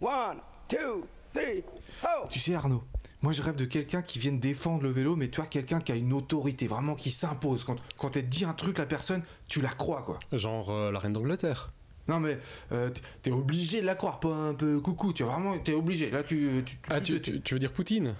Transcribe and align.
One, 0.00 0.38
two, 0.68 1.06
three, 1.32 1.62
oh 2.04 2.26
Tu 2.28 2.38
sais 2.38 2.54
Arnaud, 2.54 2.82
moi 3.22 3.32
je 3.32 3.40
rêve 3.42 3.56
de 3.56 3.64
quelqu'un 3.64 4.02
qui 4.02 4.18
vienne 4.18 4.38
défendre 4.40 4.82
le 4.82 4.90
vélo, 4.90 5.16
mais 5.16 5.28
toi 5.28 5.46
quelqu'un 5.46 5.80
qui 5.80 5.92
a 5.92 5.94
une 5.96 6.12
autorité, 6.12 6.66
vraiment 6.66 6.94
qui 6.94 7.10
s'impose. 7.10 7.64
Quand, 7.64 7.76
quand 7.96 8.16
elle 8.16 8.24
te 8.24 8.30
dit 8.30 8.44
un 8.44 8.52
truc, 8.52 8.78
la 8.78 8.86
personne, 8.86 9.22
tu 9.48 9.60
la 9.62 9.70
crois 9.70 10.02
quoi. 10.02 10.18
Genre 10.32 10.70
euh, 10.70 10.90
la 10.90 10.98
reine 10.98 11.12
d'Angleterre. 11.14 11.72
Non 12.08 12.20
mais 12.20 12.38
euh, 12.72 12.90
t'es 13.22 13.30
obligé 13.32 13.80
de 13.80 13.86
la 13.86 13.94
croire, 13.94 14.20
pas 14.20 14.28
un 14.34 14.54
peu 14.54 14.78
coucou, 14.80 15.12
tu 15.12 15.22
vois, 15.24 15.32
vraiment, 15.34 15.58
t'es 15.58 15.72
obligé. 15.72 16.10
Là 16.10 16.22
tu... 16.22 16.62
tu, 16.64 16.78
Ah, 16.88 17.00
tu, 17.00 17.20
tu- 17.20 17.32
tu- 17.32 17.40
tu 17.40 17.54
veux 17.54 17.60
dire 17.60 17.72
Poutine? 17.72 18.14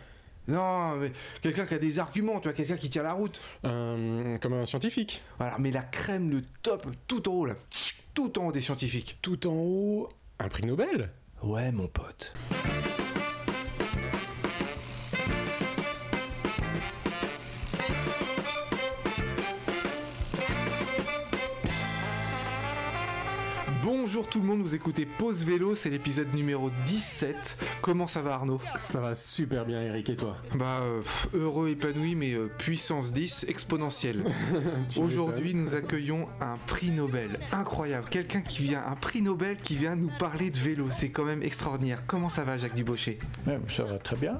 Non 0.49 0.97
mais 0.97 1.13
quelqu'un 1.43 1.67
qui 1.67 1.75
a 1.75 1.79
des 1.79 1.99
arguments, 1.99 2.41
tu 2.41 2.45
vois, 2.49 2.53
quelqu'un 2.55 2.77
qui 2.77 2.89
tient 2.89 3.03
la 3.03 3.13
route. 3.13 3.39
Euh, 3.65 4.37
Comme 4.39 4.55
un 4.55 4.65
scientifique. 4.67 5.23
Voilà, 5.39 5.59
mais 5.59 5.71
la 5.73 5.83
crème, 5.83 6.31
le 6.31 6.43
top, 6.63 6.87
tout 7.07 7.29
en 7.29 7.33
haut 7.33 7.47
là. 7.47 7.55
Tout 8.15 8.39
en 8.39 8.47
haut 8.47 8.53
des 8.53 8.61
scientifiques. 8.63 9.19
Tout 9.23 9.47
en 9.47 9.53
haut, 9.55 10.09
un 10.39 10.49
prix 10.49 10.65
Nobel? 10.65 11.11
Ouais 11.47 11.71
mon 11.71 11.87
pote. 11.87 12.33
Bonjour 24.17 24.31
tout 24.31 24.41
le 24.41 24.47
monde, 24.47 24.63
vous 24.63 24.75
écoutez 24.75 25.05
Pause 25.05 25.45
Vélo, 25.45 25.75
c'est 25.75 25.91
l'épisode 25.91 26.33
numéro 26.33 26.71
17. 26.87 27.59
Comment 27.83 28.07
ça 28.07 28.23
va 28.23 28.33
Arnaud? 28.37 28.63
Ça 28.77 28.99
va 28.99 29.15
super 29.15 29.67
bien 29.67 29.83
Eric 29.83 30.09
et 30.09 30.17
toi? 30.17 30.39
Bah 30.55 30.81
euh, 30.81 31.03
heureux, 31.35 31.69
épanoui, 31.69 32.15
mais 32.15 32.33
euh, 32.33 32.51
puissance 32.57 33.13
10 33.13 33.45
exponentielle. 33.47 34.25
Aujourd'hui 34.97 35.55
nous 35.55 35.75
accueillons 35.75 36.31
un 36.41 36.57
prix 36.67 36.93
Nobel. 36.93 37.39
Incroyable, 37.53 38.09
quelqu'un 38.09 38.41
qui 38.41 38.63
vient, 38.63 38.83
un 38.87 38.97
prix 38.97 39.21
Nobel 39.21 39.59
qui 39.59 39.77
vient 39.77 39.97
nous 39.97 40.11
parler 40.19 40.49
de 40.49 40.59
vélo, 40.59 40.87
c'est 40.91 41.11
quand 41.11 41.25
même 41.25 41.43
extraordinaire. 41.43 42.05
Comment 42.07 42.31
ça 42.31 42.43
va 42.43 42.57
Jacques 42.57 42.75
Dubochet 42.75 43.19
Ouais, 43.47 43.61
ça 43.69 43.85
va 43.85 43.99
très 43.99 44.17
bien. 44.17 44.39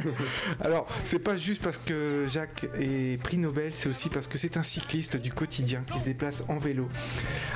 Alors, 0.62 0.88
c'est 1.04 1.22
pas 1.22 1.36
juste 1.36 1.60
parce 1.60 1.76
que 1.76 2.24
Jacques 2.30 2.66
est 2.78 3.22
prix 3.22 3.36
Nobel, 3.36 3.74
c'est 3.74 3.90
aussi 3.90 4.08
parce 4.08 4.26
que 4.26 4.38
c'est 4.38 4.56
un 4.56 4.62
cycliste 4.62 5.18
du 5.18 5.34
quotidien 5.34 5.82
qui 5.92 5.98
se 5.98 6.04
déplace 6.06 6.44
en 6.48 6.58
vélo. 6.58 6.88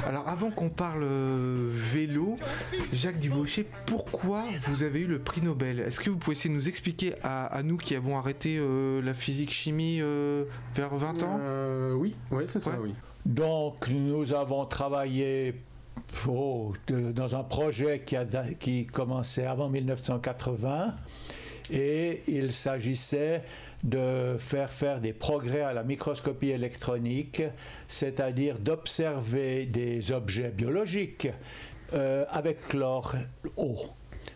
Alors, 0.07 0.29
avant 0.29 0.51
qu'on 0.51 0.69
parle 0.69 1.07
euh, 1.47 1.71
vélo, 1.73 2.37
Jacques 2.93 3.19
Dubochet, 3.21 3.67
pourquoi 3.87 4.45
vous 4.69 4.83
avez 4.83 5.01
eu 5.01 5.07
le 5.07 5.19
prix 5.19 5.41
Nobel? 5.43 5.81
Est-ce 5.81 6.01
que 6.01 6.11
vous 6.11 6.17
pouvez 6.17 6.37
essayer 6.37 6.51
de 6.51 6.55
nous 6.55 6.69
expliquer 6.69 7.15
à, 7.23 7.47
à 7.47 7.63
nous 7.63 7.77
qui 7.77 7.95
avons 7.95 8.17
arrêté 8.19 8.57
euh, 8.59 9.01
la 9.03 9.15
physique-chimie 9.15 9.99
euh, 10.01 10.45
vers 10.75 10.95
20 10.95 11.23
ans? 11.23 11.39
Euh, 11.41 11.93
Oui, 11.95 12.15
ouais, 12.31 12.47
c'est 12.47 12.61
ça, 12.61 12.71
Ouais. 12.73 12.77
oui. 12.85 12.95
Donc, 13.25 13.89
nous 13.89 14.33
avons 14.35 14.65
travaillé 14.67 15.55
oh, 16.29 16.73
de- 16.87 17.13
dans 17.13 17.35
un 17.37 17.43
projet 17.43 18.03
qui, 18.05 18.17
a, 18.17 18.25
qui 18.59 18.87
commençait 18.87 19.47
avant 19.47 19.69
1980 19.69 20.95
et 21.71 22.23
il 22.29 22.53
s'agissait 22.53 23.43
de 23.85 24.37
faire 24.39 24.73
faire 24.73 25.01
des 25.01 25.13
progrès 25.13 25.63
à 25.63 25.73
la 25.73 25.83
microscopie 25.83 26.51
électronique, 26.51 27.43
c'est-à-dire 27.89 28.59
d'observer 28.59 29.67
des 29.67 30.13
objets 30.13 30.51
biologiques 30.51 31.29
euh, 31.93 32.25
avec 32.31 32.75
leur 32.75 33.15
eau. 33.57 33.77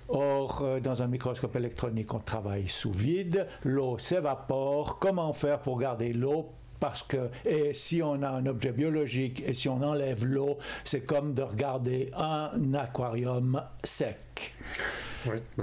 Or, 0.09 0.63
euh, 0.63 0.81
dans 0.81 1.03
un 1.03 1.07
microscope 1.07 1.55
électronique, 1.57 2.13
on 2.15 2.19
travaille 2.19 2.69
sous 2.69 2.93
vide, 2.93 3.47
l'eau 3.65 3.99
s'évapore. 3.99 4.99
Comment 4.99 5.33
faire 5.33 5.61
pour 5.61 5.79
garder 5.79 6.13
l'eau? 6.13 6.51
Parce 6.81 7.03
que 7.03 7.29
et 7.45 7.75
si 7.75 8.03
on 8.03 8.23
a 8.23 8.29
un 8.29 8.47
objet 8.47 8.73
biologique 8.73 9.43
et 9.47 9.53
si 9.53 9.69
on 9.69 9.83
enlève 9.83 10.25
l'eau, 10.25 10.57
c'est 10.83 11.03
comme 11.03 11.35
de 11.35 11.43
regarder 11.43 12.11
un 12.17 12.73
aquarium 12.75 13.63
sec. 13.85 14.55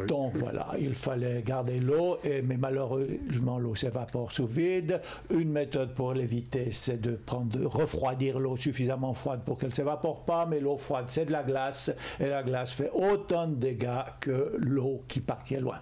Donc 0.07 0.35
voilà, 0.35 0.67
il 0.79 0.93
fallait 0.93 1.41
garder 1.41 1.79
l'eau, 1.79 2.17
mais 2.23 2.57
malheureusement 2.57 3.57
l'eau 3.59 3.75
s'évapore 3.75 4.31
sous 4.31 4.47
vide. 4.47 5.01
Une 5.29 5.51
méthode 5.51 5.93
pour 5.93 6.13
l'éviter, 6.13 6.71
c'est 6.71 6.99
de 6.99 7.11
prendre, 7.11 7.65
refroidir 7.65 8.39
l'eau 8.39 8.57
suffisamment 8.57 9.13
froide 9.13 9.41
pour 9.45 9.57
qu'elle 9.57 9.69
ne 9.69 9.75
s'évapore 9.75 10.25
pas, 10.25 10.45
mais 10.45 10.59
l'eau 10.59 10.77
froide 10.77 11.05
c'est 11.07 11.25
de 11.25 11.31
la 11.31 11.43
glace, 11.43 11.91
et 12.19 12.27
la 12.27 12.43
glace 12.43 12.73
fait 12.73 12.91
autant 12.93 13.47
de 13.47 13.55
dégâts 13.55 14.03
que 14.19 14.53
l'eau 14.57 15.03
qui 15.07 15.19
partait 15.19 15.59
loin. 15.59 15.79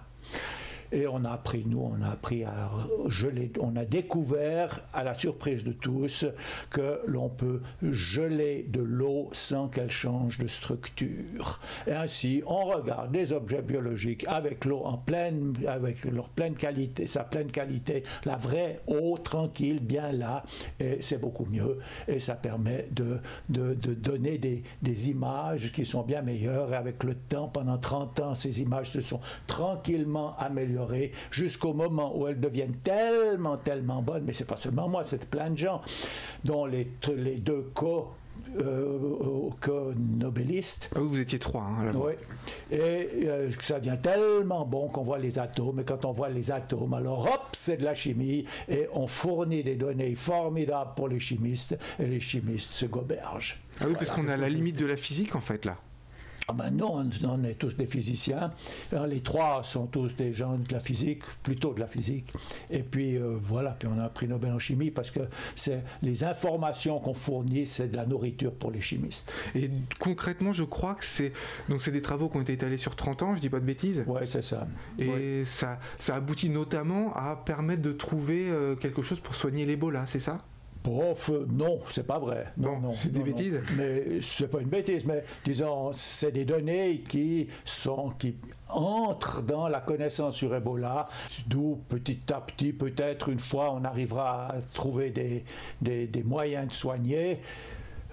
Et 0.92 1.06
on 1.06 1.24
a 1.24 1.30
appris, 1.30 1.64
nous, 1.66 1.80
on 1.80 2.02
a 2.02 2.10
appris 2.10 2.44
à 2.44 2.70
geler, 3.08 3.52
on 3.60 3.76
a 3.76 3.84
découvert, 3.84 4.80
à 4.92 5.02
la 5.02 5.18
surprise 5.18 5.64
de 5.64 5.72
tous, 5.72 6.24
que 6.70 7.00
l'on 7.06 7.28
peut 7.28 7.60
geler 7.82 8.64
de 8.68 8.80
l'eau 8.80 9.28
sans 9.32 9.68
qu'elle 9.68 9.90
change 9.90 10.38
de 10.38 10.46
structure. 10.46 11.60
Et 11.86 11.92
ainsi, 11.92 12.42
on 12.46 12.64
regarde 12.64 13.12
les 13.14 13.32
objets 13.32 13.62
biologiques 13.62 14.24
avec 14.28 14.64
l'eau 14.64 14.82
en 14.84 14.96
pleine, 14.96 15.54
avec 15.66 16.04
leur 16.04 16.28
pleine 16.28 16.54
qualité, 16.54 17.06
sa 17.06 17.24
pleine 17.24 17.50
qualité, 17.50 18.02
la 18.24 18.36
vraie 18.36 18.80
eau 18.86 19.18
tranquille, 19.18 19.80
bien 19.80 20.12
là, 20.12 20.44
et 20.78 20.98
c'est 21.00 21.20
beaucoup 21.20 21.46
mieux. 21.46 21.78
Et 22.06 22.20
ça 22.20 22.34
permet 22.34 22.88
de, 22.92 23.18
de, 23.48 23.74
de 23.74 23.94
donner 23.94 24.38
des, 24.38 24.62
des 24.82 25.10
images 25.10 25.72
qui 25.72 25.84
sont 25.84 26.02
bien 26.02 26.22
meilleures. 26.22 26.72
Et 26.72 26.76
avec 26.76 27.02
le 27.02 27.14
temps, 27.14 27.48
pendant 27.48 27.78
30 27.78 28.20
ans, 28.20 28.34
ces 28.34 28.60
images 28.60 28.90
se 28.90 29.00
sont 29.00 29.20
tranquillement 29.46 30.36
améliorées 30.38 30.75
jusqu'au 31.30 31.72
moment 31.72 32.16
où 32.16 32.26
elles 32.26 32.40
deviennent 32.40 32.76
tellement, 32.76 33.56
tellement 33.56 34.02
bonnes. 34.02 34.24
Mais 34.26 34.32
c'est 34.32 34.44
pas 34.44 34.56
seulement 34.56 34.88
moi, 34.88 35.04
c'est 35.06 35.28
plein 35.28 35.50
de 35.50 35.58
gens, 35.58 35.80
dont 36.44 36.66
les, 36.66 36.88
les 37.16 37.36
deux 37.36 37.70
co 37.74 38.08
euh. 38.58 39.50
Ah 40.94 41.00
vous 41.00 41.18
étiez 41.18 41.38
trois, 41.38 41.62
hein. 41.62 41.88
Oui. 41.94 42.12
Et 42.70 43.26
euh, 43.26 43.50
ça 43.60 43.80
devient 43.80 43.98
tellement 44.00 44.64
bon 44.64 44.88
qu'on 44.88 45.02
voit 45.02 45.18
les 45.18 45.38
atomes. 45.38 45.80
Et 45.80 45.84
quand 45.84 46.04
on 46.04 46.12
voit 46.12 46.28
les 46.28 46.50
atomes, 46.50 46.94
alors 46.94 47.24
hop, 47.24 47.48
c'est 47.52 47.76
de 47.78 47.84
la 47.84 47.94
chimie. 47.94 48.44
Et 48.68 48.86
on 48.92 49.06
fournit 49.06 49.62
des 49.62 49.76
données 49.76 50.14
formidables 50.14 50.90
pour 50.94 51.08
les 51.08 51.20
chimistes. 51.20 51.76
Et 51.98 52.06
les 52.06 52.20
chimistes 52.20 52.70
se 52.70 52.86
gobergent. 52.86 53.60
Ah 53.80 53.84
oui, 53.88 53.94
parce 53.98 54.10
qu'on 54.10 54.28
est 54.28 54.32
à 54.32 54.36
la 54.36 54.48
limite 54.48 54.78
de 54.78 54.86
la 54.86 54.96
physique 54.96 55.34
en 55.34 55.40
fait 55.40 55.64
là. 55.64 55.76
Ah 56.48 56.52
ben 56.52 56.70
non, 56.70 57.04
on, 57.24 57.42
est 57.42 57.54
tous 57.54 57.76
des 57.76 57.86
physiciens. 57.86 58.52
Alors, 58.92 59.08
les 59.08 59.20
trois 59.20 59.64
sont 59.64 59.86
tous 59.86 60.14
des 60.14 60.32
gens 60.32 60.56
de 60.56 60.72
la 60.72 60.78
physique, 60.78 61.24
plutôt 61.42 61.74
de 61.74 61.80
la 61.80 61.88
physique. 61.88 62.32
Et 62.70 62.84
puis 62.84 63.16
euh, 63.16 63.36
voilà, 63.40 63.72
puis 63.76 63.88
on 63.92 63.98
a 63.98 64.04
un 64.04 64.08
prix 64.08 64.28
Nobel 64.28 64.52
en 64.52 64.60
chimie 64.60 64.92
parce 64.92 65.10
que 65.10 65.18
c'est 65.56 65.82
les 66.02 66.22
informations 66.22 67.00
qu'on 67.00 67.14
fournit, 67.14 67.66
c'est 67.66 67.88
de 67.88 67.96
la 67.96 68.06
nourriture 68.06 68.52
pour 68.52 68.70
les 68.70 68.80
chimistes. 68.80 69.32
Et 69.56 69.68
concrètement, 69.98 70.52
je 70.52 70.62
crois 70.62 70.94
que 70.94 71.04
c'est 71.04 71.32
donc 71.68 71.82
c'est 71.82 71.90
des 71.90 72.02
travaux 72.02 72.28
qui 72.28 72.36
ont 72.36 72.42
été 72.42 72.52
étalés 72.52 72.78
sur 72.78 72.94
30 72.94 73.22
ans, 73.24 73.34
je 73.34 73.40
dis 73.40 73.50
pas 73.50 73.58
de 73.58 73.64
bêtises. 73.64 74.04
Ouais, 74.06 74.26
c'est 74.26 74.42
ça. 74.44 74.68
Et 75.00 75.08
Ouais. 75.08 75.42
ça, 75.44 75.80
ça 75.98 76.14
aboutit 76.14 76.48
notamment 76.50 77.12
à 77.16 77.34
permettre 77.44 77.82
de 77.82 77.90
trouver 77.92 78.48
euh, 78.48 78.76
quelque 78.76 79.02
chose 79.02 79.18
pour 79.18 79.34
soigner 79.34 79.66
l'Ebola, 79.66 80.04
c'est 80.06 80.20
ça? 80.20 80.38
Prof, 80.90 81.32
non, 81.48 81.80
c'est 81.90 82.06
pas 82.06 82.18
vrai. 82.20 82.44
Non, 82.56 82.74
Bon, 82.74 82.80
non, 82.80 82.94
c'est 82.96 83.12
des 83.12 83.18
non, 83.18 83.26
non. 83.26 83.32
bêtises. 83.32 83.60
Mais 83.76 84.20
c'est 84.22 84.46
pas 84.48 84.60
une 84.60 84.68
bêtise, 84.68 85.04
mais 85.04 85.24
disons, 85.44 85.90
c'est 85.92 86.30
des 86.30 86.44
données 86.44 87.00
qui 87.08 87.48
sont 87.64 88.10
qui 88.18 88.36
entrent 88.68 89.42
dans 89.42 89.66
la 89.66 89.80
connaissance 89.80 90.36
sur 90.36 90.54
Ebola, 90.54 91.08
d'où 91.48 91.80
petit 91.88 92.20
à 92.32 92.40
petit, 92.40 92.72
peut-être 92.72 93.30
une 93.30 93.40
fois, 93.40 93.72
on 93.74 93.84
arrivera 93.84 94.46
à 94.52 94.60
trouver 94.60 95.10
des, 95.10 95.44
des, 95.80 96.06
des 96.06 96.22
moyens 96.22 96.68
de 96.68 96.72
soigner. 96.72 97.40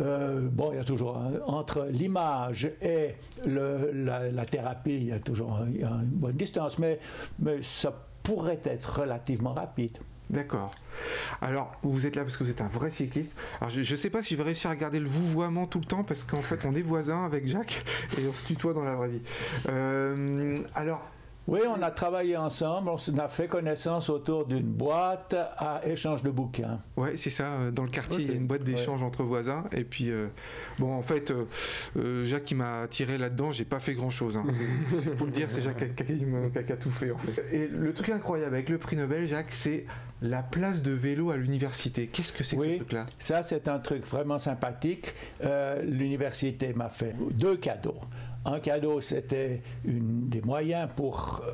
Euh, 0.01 0.41
bon, 0.51 0.71
il 0.71 0.77
y 0.77 0.79
a 0.79 0.83
toujours 0.83 1.19
entre 1.45 1.85
l'image 1.91 2.71
et 2.81 3.09
le- 3.45 3.91
la, 3.93 4.31
la 4.31 4.45
thérapie, 4.45 4.95
il 4.95 5.05
y 5.09 5.11
a 5.11 5.19
toujours 5.19 5.59
une 5.63 6.05
bonne 6.05 6.35
distance, 6.35 6.79
mais, 6.79 6.97
mais 7.37 7.61
ça 7.61 7.93
pourrait 8.23 8.61
être 8.63 9.01
relativement 9.01 9.53
rapide. 9.53 9.99
D'accord. 10.29 10.71
Alors, 11.41 11.71
vous 11.83 12.05
êtes 12.07 12.15
là 12.15 12.23
parce 12.23 12.37
que 12.37 12.43
vous 12.43 12.49
êtes 12.49 12.61
un 12.61 12.67
vrai 12.67 12.89
cycliste. 12.91 13.37
Alors, 13.61 13.69
je, 13.71 13.83
je 13.83 13.95
sais 13.95 14.09
pas 14.09 14.23
si 14.23 14.33
je 14.33 14.37
vais 14.37 14.43
réussir 14.43 14.69
à 14.69 14.75
garder 14.75 14.99
le 14.99 15.07
vouvoiement 15.09 15.67
tout 15.67 15.79
le 15.79 15.85
temps 15.85 16.03
parce 16.03 16.23
qu'en 16.23 16.41
fait, 16.41 16.65
on 16.65 16.73
est 16.75 16.81
voisins 16.81 17.25
avec 17.25 17.47
Jacques 17.47 17.83
et 18.17 18.27
on 18.27 18.33
se 18.33 18.45
tutoie 18.47 18.73
dans 18.73 18.83
la 18.83 18.95
vraie 18.95 19.09
vie. 19.09 19.21
Euh, 19.69 20.55
alors, 20.75 21.01
Oui, 21.45 21.59
on 21.67 21.81
a 21.81 21.91
travaillé 21.91 22.37
ensemble, 22.37 22.89
on 22.89 23.17
a 23.17 23.27
fait 23.27 23.47
connaissance 23.49 24.09
autour 24.09 24.45
d'une 24.45 24.63
boîte 24.63 25.35
à 25.57 25.81
échange 25.85 26.23
de 26.23 26.29
bouquins. 26.31 26.79
ouais, 26.95 27.17
c'est 27.17 27.29
ça. 27.29 27.47
euh, 27.47 27.69
Dans 27.71 27.83
le 27.83 27.89
quartier, 27.89 28.21
il 28.23 28.29
y 28.29 28.31
a 28.31 28.35
une 28.35 28.47
boîte 28.47 28.63
d'échange 28.63 29.03
entre 29.03 29.23
voisins. 29.23 29.65
Et 29.73 29.83
puis, 29.83 30.09
euh, 30.09 30.27
bon, 30.79 30.93
en 30.95 31.03
fait, 31.03 31.33
euh, 31.97 32.23
Jacques, 32.23 32.49
il 32.51 32.55
m'a 32.55 32.87
tiré 32.87 33.17
là-dedans. 33.17 33.51
J'ai 33.51 33.65
pas 33.65 33.79
fait 33.81 33.93
grand-chose. 33.93 34.37
Hein. 34.37 34.45
C'est- 35.01 35.15
Faut 35.17 35.25
le 35.25 35.31
dire, 35.31 35.47
c'est 35.49 35.61
Jacques 35.61 35.93
qui, 35.95 36.25
me- 36.25 36.47
qui 36.49 36.59
a- 36.59 36.63
qui 36.63 36.71
a 36.71 36.77
tout 36.77 36.91
fait, 36.91 37.11
en 37.11 37.17
fait. 37.17 37.43
Et 37.51 37.67
le 37.67 37.93
truc 37.93 38.09
incroyable 38.09 38.55
avec 38.55 38.69
le 38.69 38.77
prix 38.77 38.95
Nobel, 38.95 39.27
Jacques, 39.27 39.51
c'est 39.51 39.85
la 40.23 40.41
place 40.41 40.81
de 40.81 40.91
vélo 40.93 41.29
à 41.31 41.37
l'université. 41.37 42.07
Qu'est-ce 42.07 42.31
que 42.33 42.43
c'est 42.43 42.55
que 42.55 42.63
ce 42.63 42.75
truc-là? 42.77 43.05
ça 43.19 43.43
c'est 43.43 43.67
un 43.67 43.77
truc 43.79 44.03
vraiment 44.05 44.39
sympathique. 44.39 45.13
Euh, 45.43 45.81
L'université 45.83 46.73
m'a 46.73 46.89
fait 46.89 47.13
deux 47.31 47.57
cadeaux. 47.57 47.99
Un 48.45 48.59
cadeau, 48.59 48.99
c'était 49.01 49.61
une- 49.85 50.27
des 50.29 50.41
moyens 50.41 50.89
pour 50.95 51.41
euh, 51.47 51.51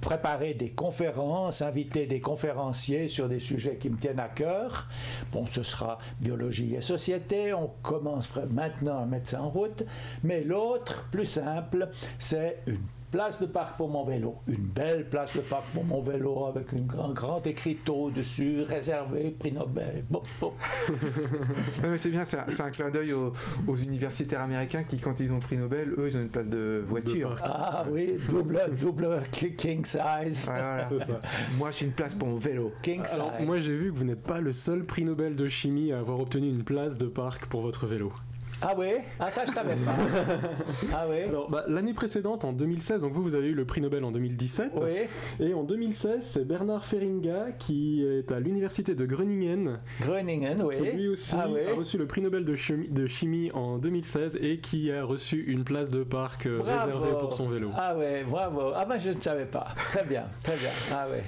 préparer 0.00 0.54
des 0.54 0.70
conférences, 0.70 1.62
inviter 1.62 2.06
des 2.06 2.20
conférenciers 2.20 3.06
sur 3.06 3.28
des 3.28 3.38
sujets 3.38 3.76
qui 3.76 3.88
me 3.90 3.96
tiennent 3.96 4.18
à 4.18 4.28
cœur. 4.28 4.88
Bon, 5.32 5.46
ce 5.46 5.62
sera 5.62 5.98
biologie 6.20 6.74
et 6.74 6.80
société, 6.80 7.52
on 7.54 7.70
commence 7.82 8.28
maintenant 8.50 9.02
à 9.02 9.06
mettre 9.06 9.28
ça 9.30 9.42
en 9.42 9.50
route. 9.50 9.84
Mais 10.24 10.42
l'autre, 10.42 11.06
plus 11.12 11.26
simple, 11.26 11.88
c'est 12.18 12.58
une 12.66 12.78
place 13.12 13.40
de 13.40 13.46
parc 13.46 13.76
pour 13.76 13.88
mon 13.90 14.04
vélo. 14.04 14.36
Une 14.48 14.66
belle 14.66 15.08
place 15.08 15.36
de 15.36 15.42
parc 15.42 15.66
pour 15.74 15.84
mon 15.84 16.00
vélo 16.00 16.46
avec 16.46 16.72
un 16.72 16.80
grand, 16.80 17.12
grand 17.12 17.46
écriteau 17.46 18.10
dessus, 18.10 18.62
réservé, 18.62 19.36
prix 19.38 19.52
Nobel. 19.52 20.04
Bon, 20.10 20.22
bon. 20.40 20.52
C'est 21.98 22.08
bien, 22.08 22.24
c'est 22.24 22.38
un, 22.38 22.46
c'est 22.48 22.62
un 22.62 22.70
clin 22.70 22.90
d'œil 22.90 23.12
aux, 23.12 23.32
aux 23.68 23.76
universitaires 23.76 24.40
américains 24.40 24.82
qui, 24.82 24.98
quand 24.98 25.20
ils 25.20 25.30
ont 25.30 25.40
pris 25.40 25.58
Nobel, 25.58 25.90
eux, 25.98 26.08
ils 26.08 26.16
ont 26.16 26.22
une 26.22 26.30
place 26.30 26.48
de 26.48 26.82
voiture. 26.88 27.36
Ah 27.42 27.84
oui, 27.90 28.18
double, 28.28 28.62
double 28.80 29.22
king 29.30 29.84
size. 29.84 30.48
Ouais, 30.48 30.54
voilà. 30.54 30.88
C'est 30.88 31.04
ça. 31.04 31.20
Moi, 31.58 31.70
j'ai 31.70 31.86
une 31.86 31.92
place 31.92 32.14
pour 32.14 32.28
mon 32.28 32.38
vélo. 32.38 32.72
King 32.82 33.04
size. 33.04 33.18
Moi 33.44 33.58
j'ai 33.58 33.76
vu 33.76 33.92
que 33.92 33.98
vous 33.98 34.04
n'êtes 34.04 34.22
pas 34.22 34.40
le 34.40 34.52
seul 34.52 34.84
prix 34.84 35.04
Nobel 35.04 35.36
de 35.36 35.48
chimie 35.48 35.92
à 35.92 35.98
avoir 35.98 36.18
obtenu 36.20 36.48
une 36.48 36.64
place 36.64 36.96
de 36.96 37.06
parc 37.06 37.46
pour 37.46 37.60
votre 37.60 37.86
vélo. 37.86 38.12
Ah 38.62 38.74
oui 38.78 38.86
Ah 39.18 39.30
ça 39.30 39.42
je 39.46 39.52
savais 39.52 39.74
pas. 39.74 39.92
Ah 40.94 41.06
oui 41.10 41.22
Alors, 41.28 41.50
bah, 41.50 41.64
l'année 41.68 41.94
précédente, 41.94 42.44
en 42.44 42.52
2016, 42.52 43.02
donc 43.02 43.12
vous, 43.12 43.22
vous 43.22 43.34
avez 43.34 43.48
eu 43.48 43.54
le 43.54 43.64
prix 43.64 43.80
Nobel 43.80 44.04
en 44.04 44.12
2017. 44.12 44.72
Oui, 44.76 44.90
Et 45.46 45.54
en 45.54 45.62
2016, 45.64 46.24
c'est 46.24 46.44
Bernard 46.46 46.84
Feringa 46.84 47.52
qui 47.58 48.04
est 48.04 48.30
à 48.32 48.40
l'université 48.40 48.94
de 48.94 49.04
Groningen, 49.06 49.80
Groningen, 50.00 50.56
oui. 50.64 50.76
qui 50.76 50.96
lui 50.96 51.08
aussi 51.08 51.34
Ah 51.36 51.46
a 51.72 51.74
reçu 51.74 51.98
le 51.98 52.06
prix 52.06 52.20
Nobel 52.20 52.44
de 52.44 52.54
chimie, 52.56 52.88
de 52.88 53.06
chimie 53.06 53.50
en 53.52 53.78
2016 53.78 54.38
et 54.40 54.58
qui 54.58 54.90
a 54.92 55.04
reçu 55.04 55.42
une 55.46 55.64
place 55.64 55.90
de 55.90 56.02
parc 56.04 56.46
euh, 56.46 56.58
Bravo. 56.58 56.86
réservée 56.86 57.18
pour 57.20 57.32
son 57.32 57.48
vélo. 57.48 57.70
Ah 57.76 57.94
oui, 57.98 58.24
bravo. 58.28 58.72
Ah 58.74 58.84
ben 58.84 58.98
je 58.98 59.10
ne 59.10 59.20
savais 59.20 59.44
pas. 59.46 59.68
Très 59.74 60.04
bien, 60.04 60.24
très 60.42 60.56
bien. 60.56 60.70
Ah 60.92 61.06
oui. 61.10 61.18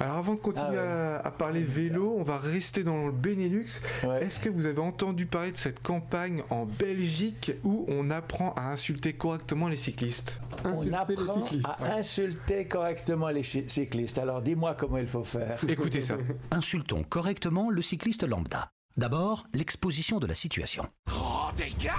Alors, 0.00 0.16
avant 0.16 0.34
de 0.34 0.40
continuer 0.40 0.66
Ah 0.68 0.72
ouais. 0.72 0.78
à, 0.78 1.26
à 1.26 1.30
parler 1.30 1.62
vélo, 1.62 2.14
on 2.18 2.24
va 2.24 2.38
rester 2.38 2.82
dans 2.82 3.06
le 3.06 3.12
Benelux. 3.12 3.66
Ouais. 4.02 4.24
Est-ce 4.24 4.40
que 4.40 4.48
vous 4.48 4.66
avez 4.66 4.80
entendu 4.80 5.26
parler 5.26 5.52
de 5.52 5.56
cette 5.56 5.82
campagne 5.82 6.42
en 6.50 6.66
Belgique 6.66 7.52
où 7.62 7.84
on 7.88 8.10
apprend 8.10 8.52
à 8.54 8.70
insulter 8.70 9.12
correctement 9.12 9.68
les 9.68 9.76
cyclistes 9.76 10.40
On 10.64 10.68
Insulter 10.70 10.90
les 10.90 10.94
apprend 11.22 11.34
cyclistes. 11.46 11.66
à 11.82 11.94
insulter 11.96 12.66
correctement 12.66 13.28
les 13.28 13.42
cyclistes. 13.42 14.18
Alors 14.18 14.42
dis-moi 14.42 14.74
comment 14.78 14.98
il 14.98 15.06
faut 15.06 15.24
faire. 15.24 15.58
Écoutez 15.68 16.02
ça. 16.02 16.16
Insultons 16.50 17.04
correctement 17.04 17.70
le 17.70 17.80
cycliste 17.82 18.24
lambda. 18.24 18.70
D'abord, 18.96 19.46
l'exposition 19.54 20.18
de 20.20 20.26
la 20.26 20.34
situation. 20.34 20.86
Oh, 21.10 21.48
dégage 21.56 21.94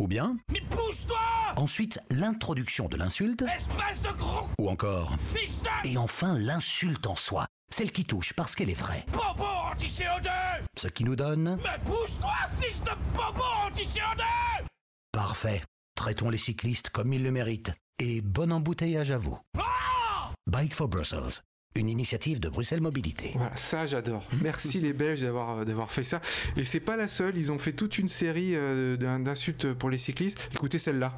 Ou 0.00 0.08
bien, 0.08 0.38
Mais 0.50 0.62
pousse-toi 0.70 1.18
ensuite, 1.56 2.00
l'introduction 2.10 2.88
de 2.88 2.96
l'insulte. 2.96 3.42
Espèce 3.42 4.00
de 4.00 4.16
gros 4.16 4.48
Ou 4.58 4.70
encore, 4.70 5.14
fils 5.18 5.62
de 5.62 5.90
et 5.90 5.98
enfin, 5.98 6.38
l'insulte 6.38 7.06
en 7.06 7.16
soi. 7.16 7.46
Celle 7.70 7.92
qui 7.92 8.06
touche 8.06 8.32
parce 8.32 8.54
qu'elle 8.54 8.70
est 8.70 8.74
vraie. 8.74 9.04
bobo 9.12 9.44
anti-CO2 9.70 10.30
Ce 10.78 10.88
qui 10.88 11.04
nous 11.04 11.16
donne... 11.16 11.58
Mais 11.62 11.78
pousse-toi, 11.84 12.32
fils 12.62 12.82
de 12.82 12.92
bobo 13.14 13.44
anti-CO2 13.66 14.22
Parfait. 15.12 15.60
Traitons 15.96 16.30
les 16.30 16.38
cyclistes 16.38 16.88
comme 16.88 17.12
ils 17.12 17.22
le 17.22 17.30
méritent. 17.30 17.72
Et 17.98 18.22
bon 18.22 18.52
embouteillage 18.52 19.10
à 19.10 19.18
vous. 19.18 19.38
Bike 20.46 20.72
for 20.72 20.88
Brussels. 20.88 21.42
Une 21.76 21.88
initiative 21.88 22.40
de 22.40 22.48
Bruxelles 22.48 22.80
Mobilité. 22.80 23.30
Voilà, 23.36 23.56
ça 23.56 23.86
j'adore. 23.86 24.24
Merci 24.42 24.80
les 24.80 24.92
Belges 24.92 25.20
d'avoir 25.20 25.58
euh, 25.60 25.64
d'avoir 25.64 25.92
fait 25.92 26.02
ça. 26.02 26.20
Et 26.56 26.64
c'est 26.64 26.80
pas 26.80 26.96
la 26.96 27.06
seule, 27.06 27.38
ils 27.38 27.52
ont 27.52 27.60
fait 27.60 27.72
toute 27.72 27.96
une 27.98 28.08
série 28.08 28.56
euh, 28.56 28.96
d'in- 28.96 29.20
d'insultes 29.20 29.72
pour 29.74 29.88
les 29.88 29.96
cyclistes. 29.98 30.50
Écoutez 30.52 30.80
celle-là. 30.80 31.16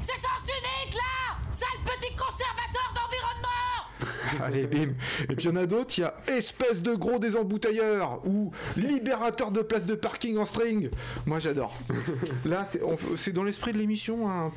C'est 0.00 0.12
sens 0.12 0.40
unique 0.46 0.94
là 0.94 1.36
Sale 1.52 1.84
petit 1.84 2.10
conservateur 2.16 2.94
d'environnement 2.94 4.42
Allez, 4.46 4.66
bim. 4.66 4.94
Et 5.28 5.36
puis 5.36 5.44
il 5.44 5.44
y 5.44 5.48
en 5.50 5.56
a 5.56 5.66
d'autres, 5.66 5.98
il 5.98 6.00
y 6.00 6.04
a 6.04 6.14
espèce 6.26 6.80
de 6.80 6.94
gros 6.94 7.18
désembouteilleur 7.18 8.26
ou 8.26 8.50
libérateur 8.78 9.50
de 9.50 9.60
place 9.60 9.84
de 9.84 9.94
parking 9.94 10.38
en 10.38 10.46
string. 10.46 10.88
Moi 11.26 11.38
j'adore. 11.38 11.76
Là, 12.46 12.64
c'est 12.64 12.82
on- 12.82 12.96
c'est 13.18 13.32
dans 13.32 13.44
l'esprit 13.44 13.74
de 13.74 13.78
l'émission. 13.78 14.30
hein. 14.30 14.52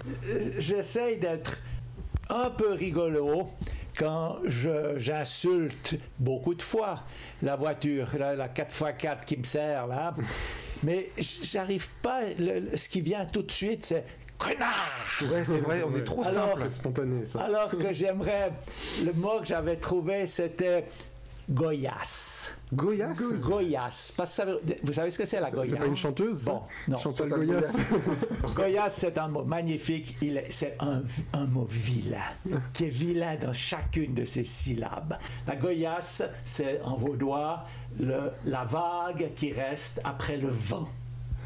J'essaye 0.60 1.18
d'être 1.20 1.58
un 2.30 2.50
peu 2.52 2.72
rigolo 2.72 3.50
quand 3.98 4.38
je- 4.46 4.98
j'insulte 4.98 5.96
beaucoup 6.20 6.54
de 6.56 6.62
fois 6.62 7.04
la 7.44 7.56
voiture, 7.56 8.08
la, 8.18 8.36
la 8.36 8.48
4x4 8.50 9.26
qui 9.26 9.38
me 9.38 9.44
sert 9.44 9.88
là. 9.88 10.14
Mais 10.84 11.10
j'arrive 11.18 11.90
pas. 12.02 12.22
le- 12.38 12.76
ce 12.76 12.90
qui 12.90 13.02
vient 13.02 13.26
tout 13.26 13.42
de 13.44 13.52
suite, 13.52 13.86
c'est 13.86 14.04
connard. 14.38 14.90
Ouais, 15.32 15.44
c'est 15.46 15.60
vrai, 15.60 15.82
on 15.84 15.96
est 15.96 16.04
trop 16.04 16.26
Alors- 16.26 16.58
simple. 16.58 16.72
Spontané 16.72 17.26
ça. 17.26 17.42
Alors 17.42 17.70
que 17.70 17.94
j'aimerais. 17.94 18.52
Le 19.06 19.14
mot 19.14 19.40
que 19.40 19.46
j'avais 19.46 19.78
trouvé, 19.78 20.28
c'était 20.28 20.86
goyasse. 21.50 22.56
Goyasse 22.74 23.34
Goyasse. 23.36 24.14
Parce 24.18 24.32
que 24.32 24.36
ça 24.36 24.46
veut- 24.46 24.60
vous 24.84 24.94
savez 24.94 25.10
ce 25.10 25.18
que 25.18 25.26
c'est 25.26 25.40
la 25.40 25.50
goyasse 25.52 25.70
C'est 25.70 25.76
pas 25.78 25.86
une 25.86 25.96
chanteuse 25.96 26.40
ça? 26.42 26.52
Bon, 26.52 26.62
non. 26.88 26.98
Chantal 26.98 27.30
Goyas. 27.30 27.74
Goyasse, 28.56 28.96
c'est 28.98 29.18
un 29.18 29.28
mot 29.28 29.44
magnifique. 29.44 30.18
Il 30.22 30.38
est- 30.38 30.52
C'est 30.52 30.76
un, 30.80 31.04
un 31.34 31.46
mot 31.46 31.68
vilain, 31.70 32.32
qui 32.74 32.86
est 32.86 32.90
vilain 32.90 33.36
dans 33.36 33.54
chacune 33.54 34.14
de 34.14 34.26
ses 34.26 34.44
syllabes. 34.44 35.18
La 35.48 35.56
goyasse, 35.56 36.24
c'est 36.44 36.82
en 36.82 36.96
vaudois 36.96 37.66
le- 38.00 38.32
la 38.46 38.64
vague 38.66 39.32
qui 39.36 39.54
reste 39.54 40.02
après 40.04 40.38
le 40.38 40.50
vent. 40.50 40.88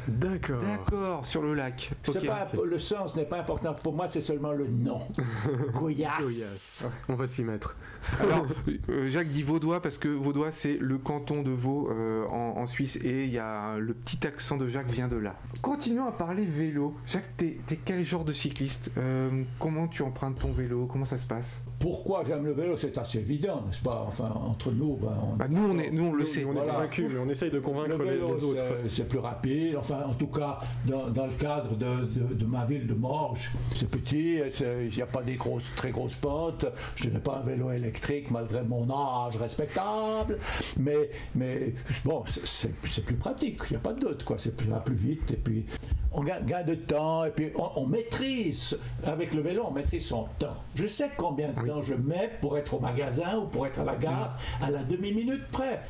D'accord. 0.08 0.60
D'accord, 0.62 1.26
sur 1.26 1.42
le 1.42 1.54
lac. 1.54 1.90
Pas, 2.26 2.48
le 2.64 2.78
sens 2.78 3.14
n'est 3.16 3.24
pas 3.24 3.38
important 3.40 3.74
pour 3.74 3.92
moi, 3.94 4.08
c'est 4.08 4.20
seulement 4.20 4.52
le 4.52 4.66
nom. 4.66 5.00
Goyasse. 5.74 6.20
Goyas. 6.20 6.98
On 7.08 7.14
va 7.14 7.26
s'y 7.26 7.44
mettre. 7.44 7.76
Alors, 8.20 8.46
euh, 8.88 9.06
Jacques 9.06 9.28
dit 9.28 9.42
Vaudois 9.42 9.80
parce 9.82 9.98
que 9.98 10.08
Vaudois 10.08 10.52
c'est 10.52 10.76
le 10.80 10.98
canton 10.98 11.42
de 11.42 11.50
Vaud 11.50 11.88
euh, 11.90 12.24
en, 12.28 12.56
en 12.56 12.66
Suisse 12.66 12.96
et 13.04 13.24
il 13.24 13.30
y 13.30 13.38
a 13.38 13.76
le 13.78 13.92
petit 13.94 14.26
accent 14.26 14.56
de 14.56 14.66
Jacques 14.66 14.90
vient 14.90 15.08
de 15.08 15.16
là. 15.16 15.36
Continuons 15.62 16.06
à 16.06 16.12
parler 16.12 16.44
vélo. 16.46 16.94
Jacques, 17.06 17.36
t'es 17.36 17.58
es 17.70 17.76
quel 17.84 18.04
genre 18.04 18.24
de 18.24 18.32
cycliste? 18.32 18.90
Euh, 18.96 19.42
Comment 19.58 19.86
tu 19.88 20.02
empruntes 20.02 20.38
ton 20.38 20.52
vélo? 20.52 20.86
Comment 20.90 21.04
ça 21.04 21.18
se 21.18 21.26
passe? 21.26 21.62
Pourquoi 21.78 22.22
j'aime 22.26 22.44
le 22.44 22.52
vélo? 22.52 22.76
C'est 22.76 22.96
assez 22.98 23.18
évident, 23.18 23.62
n'est-ce 23.66 23.80
pas? 23.82 24.04
Enfin, 24.06 24.30
entre 24.34 24.70
nous, 24.70 24.96
ben, 25.00 25.14
on- 25.32 25.36
bah, 25.36 25.46
Nous 25.48 25.62
on 25.62 25.78
est, 25.78 25.90
nous 25.90 26.04
on 26.06 26.12
le 26.12 26.24
sait. 26.24 26.44
On 26.44 26.52
est 26.52 26.66
convaincus, 26.66 27.06
mais 27.10 27.18
on 27.18 27.28
essaye 27.28 27.50
de 27.50 27.60
convaincre 27.60 27.96
Le 27.96 28.04
les, 28.04 28.10
vélo, 28.12 28.34
les 28.34 28.44
autres. 28.44 28.62
c'est- 28.84 28.88
c'est 28.90 29.08
plus 29.08 29.18
rapide. 29.18 29.76
Enfin, 29.76 29.89
en 29.94 30.14
tout 30.14 30.26
cas, 30.28 30.58
dans, 30.86 31.08
dans 31.08 31.26
le 31.26 31.32
cadre 31.34 31.76
de, 31.76 32.04
de- 32.06 32.34
de 32.34 32.46
ma 32.46 32.64
ville 32.64 32.86
de 32.86 32.94
Morges, 32.94 33.50
c'est 33.76 33.88
petit, 33.90 34.40
il 34.60 34.94
n'y 34.94 35.02
a 35.02 35.06
pas 35.06 35.22
des 35.22 35.36
grosses, 35.36 35.70
très 35.76 35.90
grosses 35.90 36.14
pentes. 36.16 36.66
Je 36.96 37.08
n'ai 37.08 37.18
pas 37.18 37.36
un 37.42 37.46
vélo 37.46 37.70
électrique 37.72 38.30
malgré 38.30 38.62
mon 38.62 38.88
âge 38.90 39.36
respectable. 39.36 40.38
Mais, 40.78 41.10
mais 41.34 41.74
bon, 42.04 42.22
c'est- 42.26 42.68
plus 42.74 43.14
pratique, 43.16 43.60
il 43.70 43.72
n'y 43.72 43.76
a 43.76 43.80
pas 43.80 43.92
de 43.92 44.00
doute. 44.00 44.24
quoi. 44.24 44.36
C'est 44.38 44.56
plus, 44.56 44.68
plus 44.84 44.94
vite. 44.94 45.30
Et 45.30 45.36
puis, 45.36 45.64
on 46.12 46.22
gagne, 46.22 46.44
gagne 46.44 46.66
de 46.66 46.74
temps. 46.74 47.24
Et 47.24 47.30
puis, 47.30 47.50
on, 47.56 47.68
on 47.82 47.86
maîtrise, 47.86 48.78
avec 49.04 49.34
le 49.34 49.42
vélo, 49.42 49.64
on 49.68 49.72
maîtrise 49.72 50.06
son 50.06 50.26
temps. 50.38 50.56
Je 50.74 50.86
sais 50.86 51.10
combien 51.16 51.48
de 51.48 51.66
temps 51.66 51.82
je 51.82 51.94
mets 51.94 52.30
pour 52.40 52.56
être 52.58 52.74
au 52.74 52.80
magasin 52.80 53.38
ou 53.38 53.46
pour 53.46 53.66
être 53.66 53.80
à 53.80 53.84
la 53.84 53.96
gare 53.96 54.36
à 54.62 54.70
la 54.70 54.82
demi-minute 54.82 55.46
près. 55.50 55.80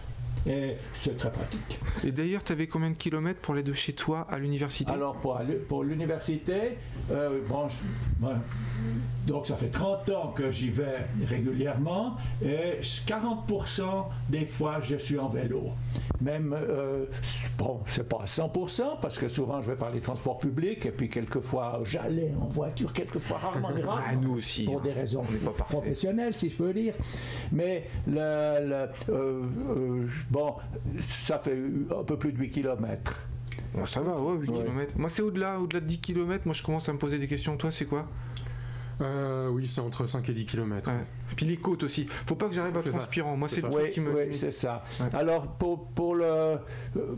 Et 0.47 0.77
c'est 0.95 1.17
très 1.17 1.31
pratique. 1.31 1.79
Et 2.05 2.13
d'ailleurs, 2.13 2.43
t'avais 2.43 2.67
combien 2.67 2.91
de 2.91 2.97
kilomètres 2.97 3.41
pour 3.41 3.55
aller 3.55 3.63
de 3.63 3.75
chez 3.75 3.93
toi 3.93 4.27
à 4.31 4.39
l'université? 4.39 4.91
Alors 4.91 5.17
pour, 5.17 5.85
l'université, 5.85 6.79
euh, 7.11 7.41
bon, 7.49 7.67
ouais. 8.23 8.33
donc 9.27 9.47
ça 9.47 9.57
fait 9.57 9.69
30 9.69 10.09
ans 10.11 10.33
que 10.35 10.51
j'y 10.51 10.71
vais 10.71 11.05
régulièrement 11.27 12.17
et 12.43 12.81
40% 12.81 13.83
des 14.31 14.47
fois 14.47 14.81
je 14.83 14.97
suis 14.97 15.19
en 15.19 15.29
vélo. 15.29 15.65
Même, 16.21 16.55
euh, 16.59 17.07
bon, 17.59 17.81
c'est 17.87 18.09
pas 18.09 18.21
à 18.23 18.27
100% 18.27 19.01
parce 19.01 19.19
que 19.19 19.29
souvent 19.29 19.61
je 19.63 19.71
vais 19.71 19.77
par 19.77 19.91
les 19.91 20.01
transports 20.01 20.39
publics 20.39 20.85
et 20.87 20.91
puis 20.91 21.09
quelquefois 21.09 21.81
j'allais 21.85 22.33
en 22.41 22.47
voiture, 22.47 22.93
quelquefois 22.93 23.39
rarement 23.39 23.71
les 23.71 23.83
rares. 23.85 24.05
Ah, 24.09 24.15
nous 24.17 24.37
aussi, 24.37 24.65
Pour 24.65 24.79
hein. 24.79 24.83
des 24.85 24.93
raisons 24.93 25.23
pas 25.45 25.65
professionnelles 25.65 26.35
si 26.37 26.49
je 26.51 26.57
peux 26.57 26.73
dire. 26.73 26.95
Mais 27.53 27.87
le, 28.07 28.13
le- 28.69 28.89
euh, 29.09 29.43
euh, 29.71 30.07
bon, 30.31 30.55
ça 30.99 31.39
fait 31.39 31.59
un 31.99 32.05
peu 32.05 32.17
plus 32.17 32.33
de 32.33 32.39
8 32.39 32.51
km. 32.51 33.21
Bon, 33.75 33.85
ça 33.87 34.01
va, 34.01 34.19
ouais, 34.21 34.39
8 34.39 34.51
Ouais. 34.51 34.65
km. 34.65 34.95
Moi 34.99 35.09
c'est 35.11 35.23
au-delà, 35.23 35.61
au-delà 35.61 35.81
de 35.81 35.87
10 35.87 36.01
km, 36.01 36.43
moi 36.47 36.55
je 36.55 36.63
commence 36.63 36.89
à 36.89 36.93
me 36.93 36.99
poser 36.99 37.19
des 37.19 37.27
questions. 37.29 37.57
Toi 37.57 37.71
c'est 37.71 37.85
quoi? 37.87 38.07
Euh, 39.03 39.49
oui, 39.49 39.67
c'est 39.67 39.81
entre 39.81 40.07
5 40.07 40.29
et 40.29 40.33
10 40.35 40.45
km. 40.45 40.91
Ouais. 40.91 40.97
Puis 41.35 41.47
les 41.47 41.57
côtes 41.57 41.85
aussi. 41.85 42.05
Faut 42.27 42.35
pas 42.35 42.49
que 42.49 42.55
j'arrive 42.55 42.77
à 42.77 42.83
C'est 42.83 42.91
ça. 42.93 42.99
transpirant. 42.99 43.35
Moi 43.35 43.49
C'est 43.49 43.65
Oui, 43.65 43.91
qui 43.93 44.01
me. 44.01 44.13
oui, 44.15 44.35
c'est 44.35 44.53
ça. 44.53 44.83
Ouais. 45.01 45.07
Alors, 45.15 45.47
pour, 45.57 45.87
pour, 45.87 46.15
le, 46.17 46.59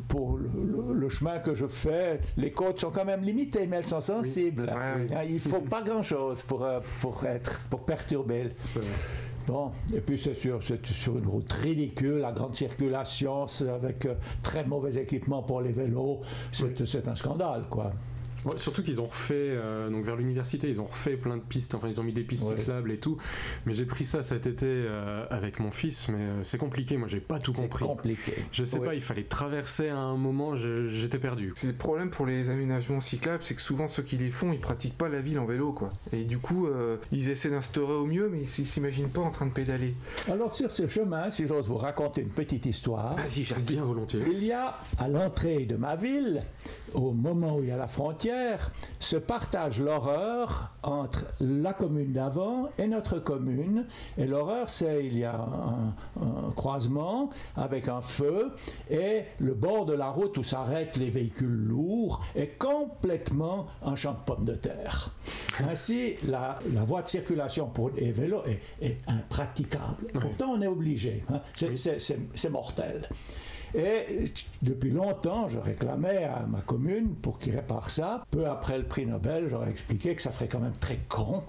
pour 0.07 0.39
le, 0.39 1.09
chemin 1.09 1.41
que 1.41 1.57
je 1.57 1.67
fais, 1.67 2.21
les 2.37 2.53
côtes 2.53 2.79
sont 2.79 2.93
quand 2.93 3.05
même 3.05 3.23
limitées, 3.23 3.67
mais 3.67 3.79
elles 3.79 3.87
sont 3.87 4.01
sensibles. 4.01 4.63
Ouais, 4.67 4.95
oui. 5.09 5.13
Hein, 5.13 5.25
Il 5.29 5.41
faut 5.41 5.61
pas 5.61 5.83
grand-chose 5.83 6.43
pour, 6.43 6.63
euh, 6.65 6.79
pour, 7.01 7.25
être, 7.25 7.59
pour 7.69 7.85
perturber. 7.85 8.51
Bon, 9.47 9.73
et 9.93 10.01
puis 10.01 10.21
c'est 10.23 10.35
sur, 10.35 10.63
c'est 10.63 10.85
sur 10.87 11.19
une 11.19 11.27
route 11.27 11.53
ridicule, 11.53 12.19
la 12.19 12.33
grande 12.33 12.55
circulation, 12.55 13.47
avec 13.75 14.07
euh, 14.07 14.15
très 14.43 14.65
mauvais 14.65 14.95
équipement 14.95 15.43
pour 15.43 15.61
les 15.61 15.73
vélos. 15.73 16.21
C'est 16.53 16.87
c'est 16.87 17.09
un 17.09 17.17
scandale, 17.17 17.65
quoi. 17.69 17.91
Ouais, 18.45 18.59
surtout 18.59 18.83
qu'ils 18.83 19.01
ont 19.01 19.07
refait, 19.07 19.35
euh, 19.37 19.89
donc 19.91 20.05
vers 20.05 20.17
l'université, 20.17 20.69
ils 20.69 20.81
ont 20.81 20.87
refait 20.87 21.17
plein 21.17 21.37
de 21.37 21.43
pistes, 21.43 21.75
enfin 21.75 21.89
ils 21.89 22.01
ont 22.01 22.05
mis 22.05 22.13
des 22.13 22.25
pistes 22.25 22.49
Ouais. 22.49 22.57
cyclables 22.59 22.91
et 22.93 22.99
tout. 22.99 23.17
Mais 23.67 23.75
j'ai 23.75 23.85
pris 23.87 24.05
ça 24.05 24.23
cet 24.23 24.47
été 24.47 24.67
euh, 24.67 25.25
avec 25.31 25.61
mon 25.61 25.71
fils, 25.71 26.09
mais 26.09 26.19
euh, 26.19 26.43
c'est 26.43 26.59
compliqué, 26.59 26.97
moi 26.97 27.09
j'ai 27.09 27.21
pas 27.21 27.39
tout 27.39 27.53
C'est 27.53 27.63
compris. 27.63 27.85
compliqué. 27.85 28.35
Je 28.53 28.65
sais 28.65 28.79
Ouais. 28.79 28.87
pas, 28.87 28.95
il 28.95 29.03
fallait 29.03 29.25
traverser 29.25 29.89
à 29.89 29.97
un 29.99 30.17
moment, 30.17 30.57
j'étais 30.57 31.19
perdu. 31.19 31.53
C'est 31.55 31.69
le 31.69 31.73
problème 31.75 32.11
pour 32.11 32.27
les 32.27 32.51
aménagements 32.51 33.01
cyclables, 33.01 33.43
c'est 33.45 33.55
que 33.55 33.61
souvent 33.61 33.87
ceux 33.89 34.03
qui 34.03 34.17
les 34.17 34.31
font, 34.31 34.53
ils 34.53 34.61
pratiquent 34.61 34.99
pas 34.99 35.09
la 35.09 35.21
ville 35.21 35.39
en 35.39 35.45
vélo, 35.47 35.73
quoi. 35.73 35.91
Et 36.13 36.25
du 36.25 36.39
coup, 36.39 36.67
euh, 36.67 36.97
ils 37.13 37.29
essaient 37.29 37.51
d'instaurer 37.51 37.95
au 37.95 38.07
mieux, 38.07 38.29
mais 38.29 38.41
ils 38.41 38.67
s'imaginent 38.67 39.09
pas 39.11 39.21
en 39.21 39.31
train 39.31 39.47
de 39.47 39.53
pédaler. 39.53 39.95
Alors 40.31 40.55
sur 40.55 40.71
ce 40.71 40.89
chemin, 40.89 41.31
si 41.31 41.47
j'ose 41.47 41.69
vous 41.69 41.77
raconter 41.77 42.23
une 42.23 42.29
petite 42.31 42.67
histoire, 42.67 43.15
Vas-y, 43.17 43.43
Jacques. 43.43 43.61
Bien 43.65 43.85
volontiers. 43.85 44.21
il 44.31 44.43
y 44.45 44.53
a 44.53 44.79
à 44.99 45.09
l'entrée 45.09 45.65
de 45.67 45.77
ma 45.77 45.95
ville, 45.97 46.43
au 46.95 47.13
moment 47.13 47.57
où 47.57 47.63
il 47.63 47.69
y 47.69 47.73
a 47.73 47.77
la 47.77 47.87
frontière, 47.87 48.32
se 49.01 49.17
partage 49.17 49.81
l'horreur 49.81 50.71
entre 50.83 51.27
la 51.41 51.73
commune 51.73 52.13
d'avant 52.13 52.69
et 52.79 52.87
notre 52.87 53.19
commune. 53.19 53.87
Et 54.19 54.27
l'horreur, 54.27 54.69
c'est 54.71 55.05
il 55.07 55.19
y 55.19 55.25
a 55.25 55.35
un, 55.37 55.95
un 56.21 56.51
croisement 56.57 57.31
avec 57.57 57.89
un 57.89 58.01
feu 58.01 58.53
et 58.91 59.23
le 59.39 59.55
bord 59.55 59.87
de 59.87 59.93
la 59.95 60.09
route 60.11 60.37
où 60.39 60.43
s'arrêtent 60.43 60.97
les 60.97 61.11
véhicules 61.11 61.49
lourds 61.49 62.21
est 62.35 62.59
complètement 62.59 63.67
un 63.83 63.97
champ 63.97 64.13
de 64.13 64.19
pommes 64.25 64.45
de 64.45 64.55
terre. 64.55 65.11
Ainsi, 65.69 66.15
la, 66.29 66.59
la 66.73 66.85
voie 66.85 67.03
de 67.03 67.09
circulation 67.09 67.67
pour 67.67 67.91
les 67.91 68.13
vélos 68.13 68.43
est, 68.47 68.61
est 68.87 68.99
impraticable. 69.07 70.07
Pourtant, 70.21 70.51
on 70.53 70.63
est 70.63 70.67
obligé. 70.67 71.25
hein. 71.33 71.41
C'est 71.55 72.51
mortel. 72.51 73.09
Et 73.75 74.25
depuis 74.61 74.91
longtemps, 74.91 75.49
je 75.49 75.59
réclamais 75.59 76.25
à 76.25 76.45
ma 76.47 76.61
commune 76.61 77.15
pour 77.15 77.39
qu'il 77.39 77.55
répare 77.57 77.91
ça. 77.91 78.25
Peu 78.31 78.47
après 78.47 78.77
le 78.79 78.85
prix 78.85 79.07
Nobel, 79.07 79.49
j'aurais 79.51 79.71
expliqué 79.71 80.15
que 80.15 80.23
ça 80.23 80.31
ferait 80.31 80.49
quand 80.49 80.61
même 80.61 80.77
très 80.79 80.99
con 81.09 81.43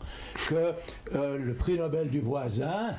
que 0.48 0.74
euh, 1.16 1.38
le 1.38 1.54
prix 1.54 1.78
Nobel 1.78 2.10
du 2.10 2.22
voisin 2.22 2.94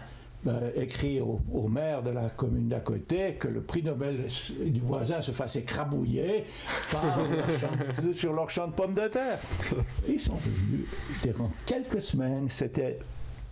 euh, 0.47 0.71
écrit 0.76 1.23
au, 1.23 1.40
au 1.54 1.69
maire 1.69 2.02
de 2.02 2.11
la 2.11 2.28
commune 2.28 2.69
d'à 2.69 2.81
côté 2.81 3.37
que 3.37 3.49
le 3.49 3.62
prix 3.62 3.83
Nobel 3.83 4.26
du 4.66 4.81
voisin 4.81 5.23
se 5.23 5.33
fasse 5.33 5.57
écrabouiller 5.57 6.45
par 6.93 7.02
leur 7.16 7.50
champ- 7.59 8.12
sur 8.14 8.33
leur 8.35 8.50
champ 8.50 8.69
de 8.69 8.73
pommes 8.75 8.95
de 8.95 9.09
terre. 9.09 9.38
Ils 10.07 10.21
sont 10.21 10.37
venus, 10.37 10.87
durant 11.23 11.50
quelques 11.64 12.02
semaines, 12.02 12.50
c'était 12.50 12.99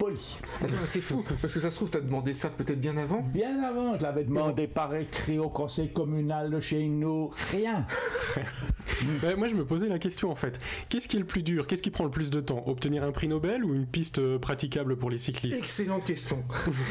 poli. 0.03 0.39
Mais 0.63 0.69
c'est 0.87 1.01
fou, 1.01 1.25
parce 1.41 1.55
que 1.55 1.61
ça 1.61 1.71
se 1.71 1.77
trouve, 1.77 1.91
t'as 1.91 2.01
demandé 2.01 2.35
ça 2.35 2.49
peut-être 2.49 2.81
bien 2.81 2.97
avant. 2.97 3.21
Bien 3.21 3.63
avant, 3.63 3.95
je 3.95 4.03
l'avais 4.03 4.25
demandé 4.25 4.67
par 4.67 4.93
écrit 4.97 5.39
au 5.39 5.49
conseil 5.49 5.93
communal 5.93 6.51
de 6.51 6.59
chez 6.59 6.89
nous. 6.89 7.31
Rien. 7.53 7.87
Ouais, 9.23 9.35
moi 9.37 9.49
je 9.49 9.55
me 9.55 9.65
posais 9.65 9.89
la 9.89 9.99
question 9.99 10.31
en 10.31 10.35
fait. 10.35 10.61
Qu'est-ce 10.89 11.09
qui 11.09 11.17
est 11.17 11.21
le 11.21 11.27
plus 11.27 11.43
dur? 11.43 11.67
Qu'est-ce 11.67 11.83
qui 11.83 11.91
prend 11.91 12.05
le 12.05 12.11
plus 12.11 12.31
de 12.31 12.41
temps? 12.41 12.63
Obtenir 12.67 13.05
un 13.05 13.13
prix 13.13 13.29
Nobel 13.29 13.65
ou 13.65 13.75
une 13.75 13.87
piste 13.87 14.19
euh, 14.19 14.39
praticable 14.39 14.97
pour 14.97 15.11
les 15.11 15.19
cyclistes? 15.19 15.59
Excellente 15.59 16.05
question. 16.05 16.43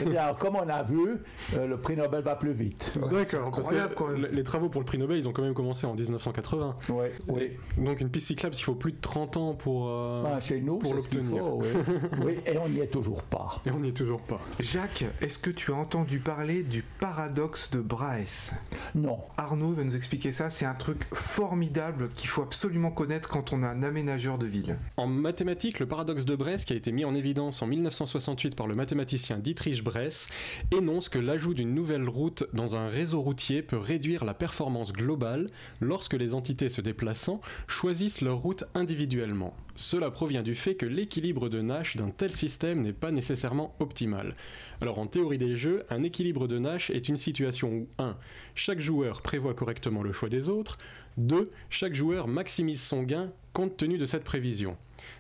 Eh 0.06 0.10
bien, 0.10 0.34
comme 0.38 0.56
on 0.56 0.68
a 0.70 0.84
vu, 0.84 1.18
euh, 1.56 1.68
le 1.68 1.78
prix 1.78 1.96
Nobel 1.96 2.24
va 2.24 2.36
plus 2.36 2.54
vite. 2.54 2.94
D'accord, 2.96 3.12
parce 3.16 3.32
que 3.32 3.38
incroyable, 3.38 3.94
quand 3.96 4.08
même. 4.10 4.22
le- 4.22 4.28
les 4.30 4.44
travaux 4.44 4.70
pour 4.70 4.82
le 4.82 4.86
prix 4.86 4.98
Nobel, 4.98 5.18
ils 5.18 5.28
ont 5.28 5.34
quand 5.34 5.44
même 5.44 5.54
commencé 5.54 5.86
en 5.88 5.94
1980. 5.94 6.76
Oui, 6.90 7.06
oui. 7.28 7.52
Donc 7.78 8.02
une 8.02 8.10
piste 8.10 8.28
cyclable, 8.28 8.56
il 8.56 8.62
faut 8.64 8.76
plus 8.76 8.92
de 8.94 9.00
30 9.02 9.38
ans 9.38 9.54
pour... 9.54 9.88
euh, 9.90 10.24
Ah, 10.36 10.40
chez 10.40 10.62
nous, 10.62 10.78
pour 10.80 10.94
l'obtenir. 10.94 11.44
oui. 11.56 11.68
Oui, 12.26 12.38
et 12.46 12.58
on 12.58 12.70
n'y 12.70 12.80
est 12.80 12.88
toujours 12.92 13.24
pas. 13.24 13.62
Et 13.66 13.72
on 13.72 13.80
n'y 13.80 13.90
est 13.90 13.94
toujours 13.94 14.22
pas. 14.22 14.40
Jacques, 14.60 15.06
est-ce 15.22 15.40
que 15.40 15.50
tu 15.50 15.72
as 15.72 15.76
entendu 15.76 16.20
parler 16.20 16.64
du 16.64 16.84
paradoxe 17.00 17.72
de 17.72 17.80
Brahes 17.80 18.52
Non. 18.96 19.20
Arnaud 19.38 19.74
va 19.74 19.84
nous 19.84 19.96
expliquer 19.96 20.32
ça, 20.32 20.50
c'est 20.50 20.66
un 20.66 20.74
truc 20.74 21.06
formidable 21.14 21.91
qu'il 22.16 22.30
faut 22.30 22.42
absolument 22.42 22.92
connaître 22.92 23.30
quand 23.30 23.54
on 23.54 23.64
est 23.64 23.68
un 23.68 23.84
aménageur 23.84 24.38
de 24.38 24.46
ville. 24.46 24.78
En 24.98 25.08
mathématiques, 25.08 25.80
le 25.80 25.88
paradoxe 25.88 26.26
de 26.26 26.36
Bresse, 26.36 26.66
qui 26.66 26.74
a 26.74 26.76
été 26.76 26.92
mis 26.92 27.06
en 27.06 27.16
évidence 27.16 27.62
en 27.62 27.68
1968 27.68 28.56
par 28.56 28.68
le 28.68 28.76
mathématicien 28.76 29.38
Dietrich 29.38 29.84
Bress, 29.84 30.28
énonce 30.72 31.10
que 31.10 31.20
l'ajout 31.20 31.54
d'une 31.54 31.74
nouvelle 31.74 32.08
route 32.08 32.46
dans 32.54 32.76
un 32.76 32.88
réseau 32.88 33.22
routier 33.22 33.62
peut 33.62 33.78
réduire 33.78 34.26
la 34.26 34.34
performance 34.34 34.94
globale 34.94 35.50
lorsque 35.80 36.14
les 36.14 36.34
entités 36.34 36.70
se 36.70 36.82
déplaçant 36.82 37.42
choisissent 37.68 38.22
leur 38.22 38.38
route 38.38 38.64
individuellement. 38.76 39.54
Cela 39.82 40.12
provient 40.12 40.44
du 40.44 40.54
fait 40.54 40.76
que 40.76 40.86
l'équilibre 40.86 41.50
de 41.50 41.60
Nash 41.60 41.98
d'un 41.98 42.12
tel 42.12 42.32
système 42.36 42.84
n'est 42.84 42.94
pas 42.94 43.10
nécessairement 43.10 43.74
optimal. 43.80 44.36
Alors 44.80 45.00
en 45.00 45.08
théorie 45.08 45.40
des 45.40 45.56
jeux, 45.56 45.86
un 45.90 46.04
équilibre 46.04 46.48
de 46.48 46.60
Nash 46.60 46.92
est 46.92 47.10
une 47.10 47.18
situation 47.18 47.70
où 47.70 47.88
1. 47.98 48.16
Chaque 48.54 48.80
joueur 48.80 49.24
prévoit 49.24 49.56
correctement 49.56 50.04
le 50.04 50.14
choix 50.14 50.30
des 50.30 50.50
autres, 50.50 50.78
2. 51.18 51.50
Chaque 51.72 51.96
joueur 51.96 52.28
maximise 52.28 52.80
son 52.80 53.02
gain 53.02 53.32
compte 53.54 53.76
tenu 53.76 53.98
de 53.98 54.06
cette 54.06 54.24
prévision. 54.24 54.78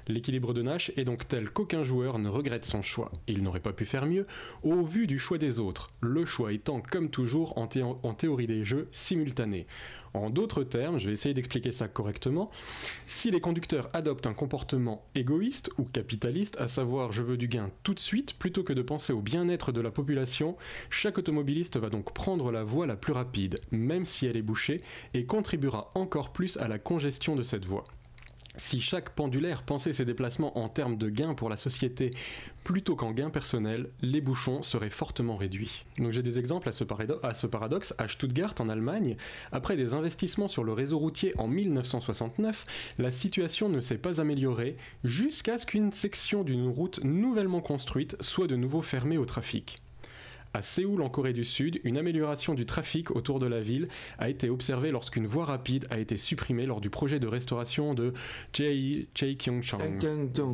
L'équilibre 0.07 0.53
de 0.53 0.61
Nash 0.61 0.91
est 0.97 1.03
donc 1.03 1.27
tel 1.27 1.49
qu'aucun 1.49 1.83
joueur 1.83 2.19
ne 2.19 2.29
regrette 2.29 2.65
son 2.65 2.81
choix. 2.81 3.11
Il 3.27 3.43
n'aurait 3.43 3.59
pas 3.59 3.73
pu 3.73 3.85
faire 3.85 4.05
mieux 4.05 4.25
au 4.63 4.83
vu 4.83 5.07
du 5.07 5.19
choix 5.19 5.37
des 5.37 5.59
autres, 5.59 5.91
le 6.01 6.25
choix 6.25 6.53
étant 6.53 6.81
comme 6.81 7.09
toujours 7.09 7.57
en, 7.57 7.67
thé- 7.67 7.83
en 7.83 8.13
théorie 8.13 8.47
des 8.47 8.63
jeux 8.63 8.87
simultané. 8.91 9.67
En 10.13 10.29
d'autres 10.29 10.63
termes, 10.63 10.99
je 10.99 11.07
vais 11.07 11.13
essayer 11.13 11.33
d'expliquer 11.33 11.71
ça 11.71 11.87
correctement, 11.87 12.51
si 13.07 13.31
les 13.31 13.39
conducteurs 13.39 13.89
adoptent 13.93 14.27
un 14.27 14.33
comportement 14.33 15.05
égoïste 15.15 15.69
ou 15.77 15.85
capitaliste, 15.85 16.59
à 16.59 16.67
savoir 16.67 17.13
je 17.13 17.23
veux 17.23 17.37
du 17.37 17.47
gain 17.47 17.69
tout 17.83 17.93
de 17.93 17.99
suite, 17.99 18.37
plutôt 18.37 18.63
que 18.63 18.73
de 18.73 18.81
penser 18.81 19.13
au 19.13 19.21
bien-être 19.21 19.71
de 19.71 19.79
la 19.79 19.91
population, 19.91 20.57
chaque 20.89 21.17
automobiliste 21.17 21.77
va 21.77 21.89
donc 21.89 22.13
prendre 22.13 22.51
la 22.51 22.63
voie 22.63 22.87
la 22.87 22.97
plus 22.97 23.13
rapide, 23.13 23.61
même 23.71 24.03
si 24.03 24.25
elle 24.25 24.35
est 24.35 24.41
bouchée, 24.41 24.81
et 25.13 25.25
contribuera 25.25 25.89
encore 25.95 26.33
plus 26.33 26.57
à 26.57 26.67
la 26.67 26.77
congestion 26.77 27.37
de 27.37 27.43
cette 27.43 27.65
voie. 27.65 27.85
Si 28.57 28.81
chaque 28.81 29.11
pendulaire 29.11 29.63
pensait 29.63 29.93
ses 29.93 30.03
déplacements 30.03 30.57
en 30.57 30.67
termes 30.67 30.97
de 30.97 31.09
gains 31.09 31.35
pour 31.35 31.47
la 31.47 31.55
société 31.55 32.11
plutôt 32.65 32.97
qu'en 32.97 33.11
gains 33.11 33.29
personnels, 33.29 33.89
les 34.01 34.19
bouchons 34.19 34.61
seraient 34.61 34.89
fortement 34.89 35.37
réduits. 35.37 35.85
Donc 35.97 36.11
j'ai 36.11 36.21
des 36.21 36.37
exemples 36.37 36.67
à 36.67 36.73
ce, 36.73 36.83
à 37.23 37.33
ce 37.33 37.47
paradoxe. 37.47 37.95
À 37.97 38.09
Stuttgart, 38.09 38.53
en 38.59 38.67
Allemagne, 38.67 39.15
après 39.53 39.77
des 39.77 39.93
investissements 39.93 40.49
sur 40.49 40.65
le 40.65 40.73
réseau 40.73 40.99
routier 40.99 41.33
en 41.37 41.47
1969, 41.47 42.65
la 42.99 43.09
situation 43.09 43.69
ne 43.69 43.79
s'est 43.79 43.97
pas 43.97 44.19
améliorée 44.19 44.75
jusqu'à 45.05 45.57
ce 45.57 45.65
qu'une 45.65 45.93
section 45.93 46.43
d'une 46.43 46.67
route 46.67 47.01
nouvellement 47.03 47.61
construite 47.61 48.17
soit 48.19 48.47
de 48.47 48.57
nouveau 48.57 48.81
fermée 48.81 49.17
au 49.17 49.25
trafic. 49.25 49.81
À 50.53 50.61
Séoul, 50.61 51.01
en 51.01 51.09
Corée 51.09 51.31
du 51.31 51.45
Sud, 51.45 51.79
une 51.83 51.97
amélioration 51.97 52.53
du 52.53 52.65
trafic 52.65 53.11
autour 53.11 53.39
de 53.39 53.45
la 53.45 53.61
ville 53.61 53.87
a 54.19 54.29
été 54.29 54.49
observée 54.49 54.91
lorsqu'une 54.91 55.25
voie 55.25 55.45
rapide 55.45 55.87
a 55.89 55.97
été 55.97 56.17
supprimée 56.17 56.65
lors 56.65 56.81
du 56.81 56.89
projet 56.89 57.19
de 57.19 57.27
restauration 57.27 57.93
de 57.93 58.13
Cheikyeongchang. 58.53 59.79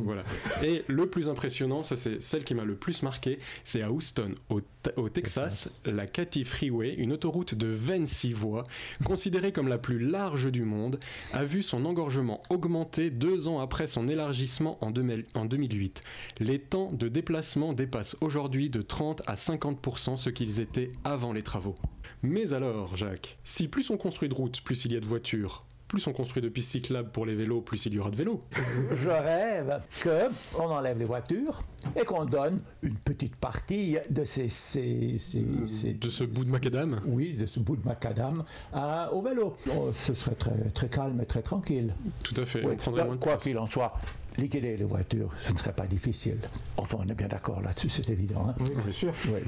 Voilà. 0.04 0.22
Et 0.62 0.84
le 0.86 1.08
plus 1.08 1.28
impressionnant, 1.28 1.82
ça 1.82 1.96
c'est 1.96 2.22
celle 2.22 2.44
qui 2.44 2.54
m'a 2.54 2.64
le 2.64 2.76
plus 2.76 3.02
marqué, 3.02 3.38
c'est 3.64 3.82
à 3.82 3.90
Houston, 3.90 4.34
au, 4.50 4.60
au 4.96 5.08
Texas, 5.08 5.80
la 5.84 6.06
Cathy 6.06 6.44
Freeway, 6.44 6.94
une 6.94 7.12
autoroute 7.12 7.54
de 7.54 7.68
26 7.68 8.32
voies, 8.32 8.66
considérée 9.04 9.52
comme 9.52 9.68
la 9.68 9.78
plus 9.78 9.98
large 9.98 10.50
du 10.50 10.62
monde, 10.62 10.98
a 11.32 11.44
vu 11.44 11.62
son 11.62 11.84
engorgement 11.84 12.42
augmenter 12.50 13.10
deux 13.10 13.48
ans 13.48 13.60
après 13.60 13.86
son 13.86 14.08
élargissement 14.08 14.78
en 14.84 14.90
2000 14.90 15.26
en 15.34 15.44
2008. 15.44 16.02
Les 16.40 16.58
temps 16.58 16.92
de 16.92 17.08
déplacement 17.08 17.72
dépassent 17.72 18.16
aujourd'hui 18.20 18.70
de 18.70 18.82
30 18.82 19.22
à 19.26 19.34
50% 19.34 20.16
ce 20.16 20.30
qu'ils 20.30 20.60
étaient 20.60 20.92
avant 21.04 21.32
les 21.32 21.42
travaux. 21.42 21.76
Mais 22.22 22.52
alors, 22.52 22.96
Jacques, 22.96 23.38
si 23.44 23.68
plus 23.68 23.90
on 23.90 23.96
construit 23.96 24.28
de 24.28 24.34
routes, 24.34 24.60
plus 24.62 24.84
il 24.84 24.92
y 24.92 24.96
a 24.96 25.00
de 25.00 25.06
voitures, 25.06 25.64
plus 25.88 26.06
on 26.06 26.12
construit 26.12 26.42
de 26.42 26.48
pistes 26.50 26.70
cyclables 26.70 27.08
pour 27.10 27.24
les 27.24 27.34
vélos, 27.34 27.62
plus 27.62 27.86
il 27.86 27.94
y 27.94 27.98
aura 27.98 28.10
de 28.10 28.16
vélos. 28.16 28.42
Je 28.92 29.08
rêve 29.08 29.80
que 30.02 30.28
on 30.58 30.64
enlève 30.66 30.98
les 30.98 31.06
voitures 31.06 31.62
et 31.98 32.04
qu'on 32.04 32.26
donne 32.26 32.60
une 32.82 32.94
petite 32.96 33.34
partie 33.36 33.96
de 34.10 34.22
ces, 34.24 34.48
ces- 34.50 35.16
ces- 35.18 35.46
ces- 35.66 35.94
De 35.94 36.10
ce 36.10 36.24
bout 36.24 36.44
de 36.44 36.50
macadam 36.50 37.00
oui, 37.06 37.32
de 37.32 37.46
ce 37.46 37.58
bout 37.58 37.76
de 37.76 37.84
macadam 37.86 38.44
à- 38.72 39.10
au 39.12 39.22
vélo. 39.22 39.56
Oh, 39.74 39.90
ce 39.94 40.12
serait 40.12 40.34
très, 40.36 40.52
très 40.74 40.88
calme 40.88 41.20
et 41.22 41.26
très 41.26 41.42
tranquille. 41.42 41.94
Tout 42.22 42.38
à 42.40 42.44
fait, 42.44 42.62
Oui, 42.64 42.72
on 42.74 42.76
prendrait 42.76 43.04
moins 43.06 43.16
de 43.16 43.20
quoi 43.20 43.36
qu'il 43.36 43.56
en 43.58 43.66
soit, 43.66 43.94
liquider 44.38 44.76
les 44.76 44.84
voitures, 44.84 45.30
ce 45.46 45.52
ne 45.52 45.58
serait 45.58 45.72
pas 45.72 45.86
difficile. 45.86 46.38
Enfin, 46.76 46.98
on 47.04 47.08
est 47.08 47.14
bien 47.14 47.28
d'accord 47.28 47.60
là-dessus, 47.60 47.88
c'est 47.88 48.08
évident. 48.08 48.46
hein. 48.48 48.54
Oui, 48.60 48.70
bien 48.84 48.92
sûr. 48.92 49.12
Oui. 49.28 49.40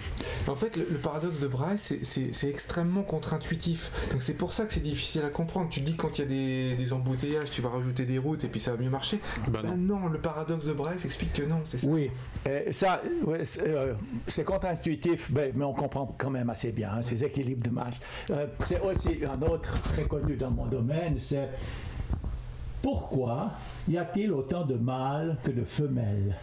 En 0.48 0.56
fait, 0.56 0.76
le, 0.76 0.86
le 0.90 0.98
paradoxe 0.98 1.40
de 1.40 1.46
Brahe, 1.48 1.76
c'est- 1.78 2.48
extrêmement 2.48 3.02
contre-intuitif. 3.02 3.90
Donc 4.10 4.22
c'est 4.22 4.34
pour 4.34 4.52
ça 4.52 4.66
que 4.66 4.72
c'est 4.72 4.80
difficile 4.82 5.22
à 5.24 5.30
comprendre. 5.30 5.70
Tu 5.70 5.80
te 5.80 5.86
dis 5.86 5.92
que 5.96 6.02
quand 6.02 6.18
il 6.18 6.22
y 6.22 6.24
a 6.24 6.28
des, 6.28 6.74
des 6.76 6.92
embouteillages, 6.92 7.50
tu 7.50 7.62
vas 7.62 7.68
rajouter 7.68 8.04
des 8.04 8.18
routes 8.18 8.44
et 8.44 8.48
puis 8.48 8.58
ça 8.60 8.72
va 8.72 8.82
mieux 8.82 8.90
marcher. 8.90 9.20
Bah 9.48 9.60
Bah 9.62 9.76
non, 9.76 10.08
le 10.08 10.18
paradoxe 10.18 10.66
de 10.66 10.72
Brahe 10.72 10.94
explique 11.04 11.32
que 11.34 11.42
non, 11.42 11.60
c'est 11.64 11.78
ça. 11.78 11.86
Oui, 11.86 12.10
et 12.46 12.72
ça, 12.72 13.00
ouais, 13.24 13.44
c'est 13.44 13.68
euh, 13.68 13.94
c'est 14.26 14.44
contre-intuitif, 14.44 15.30
ben, 15.30 15.52
mais 15.54 15.64
on 15.64 15.74
comprend 15.74 16.14
quand 16.18 16.30
même 16.30 16.50
assez 16.50 16.72
bien 16.72 16.90
hein, 16.96 17.02
ces 17.02 17.24
équilibres 17.24 17.62
de 17.62 17.70
marge. 17.70 18.00
Euh, 18.30 18.46
c'est 18.64 18.80
aussi 18.80 19.20
un 19.24 19.40
autre 19.42 19.80
très 19.82 20.04
connu 20.04 20.36
dans 20.36 20.50
mon 20.50 20.66
domaine, 20.66 21.16
c'est 21.20 21.48
pourquoi 22.82 23.52
y 23.88 23.96
a-t-il 23.98 24.32
autant 24.32 24.64
de 24.64 24.74
mâles 24.74 25.36
que 25.44 25.50
de 25.50 25.64
femelles 25.64 26.34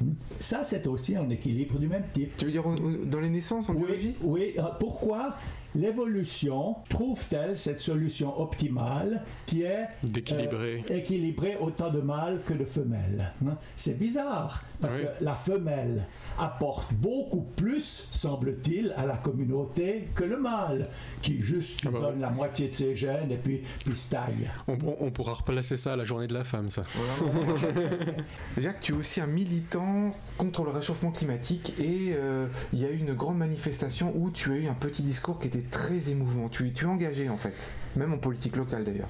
Hmm? 0.00 0.12
Ça, 0.38 0.62
c'est 0.64 0.86
aussi 0.86 1.14
un 1.16 1.28
équilibre 1.28 1.78
du 1.78 1.86
même 1.86 2.04
type. 2.14 2.34
Tu 2.38 2.46
veux 2.46 2.50
dire 2.50 2.64
dans 3.04 3.20
les 3.20 3.28
naissances, 3.28 3.68
en 3.68 3.74
Oui, 3.74 3.82
biologie? 3.84 4.16
oui, 4.22 4.54
euh, 4.58 4.62
pourquoi 4.80 5.36
l'évolution 5.74 6.76
trouve-t-elle 6.88 7.56
cette 7.56 7.80
solution 7.80 8.38
optimale 8.40 9.22
qui 9.46 9.62
est 9.62 9.86
D'équilibrer. 10.02 10.84
euh, 10.90 10.96
équilibrer 10.96 11.56
autant 11.60 11.90
de 11.90 12.00
mâles 12.00 12.40
que 12.46 12.54
de 12.54 12.64
femelles 12.64 13.32
hein? 13.46 13.56
C'est 13.76 13.98
bizarre, 13.98 14.62
parce 14.80 14.94
Oui. 14.94 15.02
que 15.02 15.24
la 15.24 15.34
femelle 15.34 16.06
apporte 16.38 16.92
beaucoup 16.94 17.42
plus, 17.56 18.08
semble-t-il, 18.10 18.94
à 18.96 19.06
la 19.06 19.16
communauté 19.16 20.08
que 20.14 20.24
le 20.24 20.38
mâle, 20.38 20.88
qui 21.20 21.40
juste 21.42 21.80
Ah 21.86 21.90
bah 21.90 22.00
donne 22.00 22.14
oui. 22.16 22.20
la 22.20 22.30
moitié 22.30 22.68
de 22.68 22.74
ses 22.74 22.94
gènes 22.96 23.30
et 23.30 23.36
puis, 23.36 23.62
puis 23.84 23.96
se 23.96 24.10
taille. 24.10 24.50
On, 24.68 24.72
on- 24.86 24.96
on 25.00 25.10
pourra 25.10 25.34
replacer 25.34 25.76
ça 25.76 25.92
à 25.92 25.96
la 25.96 26.04
journée 26.04 26.26
de 26.26 26.34
la 26.34 26.44
femme, 26.44 26.68
ça. 26.70 26.82
Jacques, 28.58 28.80
tu 28.80 28.92
es 28.92 28.96
aussi 28.96 29.20
un 29.20 29.26
militant 29.26 30.14
contre 30.38 30.64
le 30.64 30.70
réchauffement 30.70 31.10
climatique 31.10 31.72
et 31.78 32.12
euh, 32.14 32.46
il 32.72 32.80
y 32.80 32.84
a 32.84 32.90
eu 32.90 32.96
une 32.98 33.14
grande 33.14 33.38
manifestation 33.38 34.12
où 34.16 34.30
tu 34.30 34.52
as 34.52 34.56
eu 34.56 34.66
un 34.68 34.74
petit 34.74 35.02
discours 35.02 35.38
qui 35.38 35.48
était 35.48 35.61
très 35.70 36.10
émouvant. 36.10 36.48
Tu, 36.48 36.72
tu 36.72 36.84
es 36.84 36.88
engagé 36.88 37.28
en 37.28 37.36
fait, 37.36 37.70
même 37.96 38.12
en 38.12 38.18
politique 38.18 38.56
locale 38.56 38.84
d'ailleurs. 38.84 39.08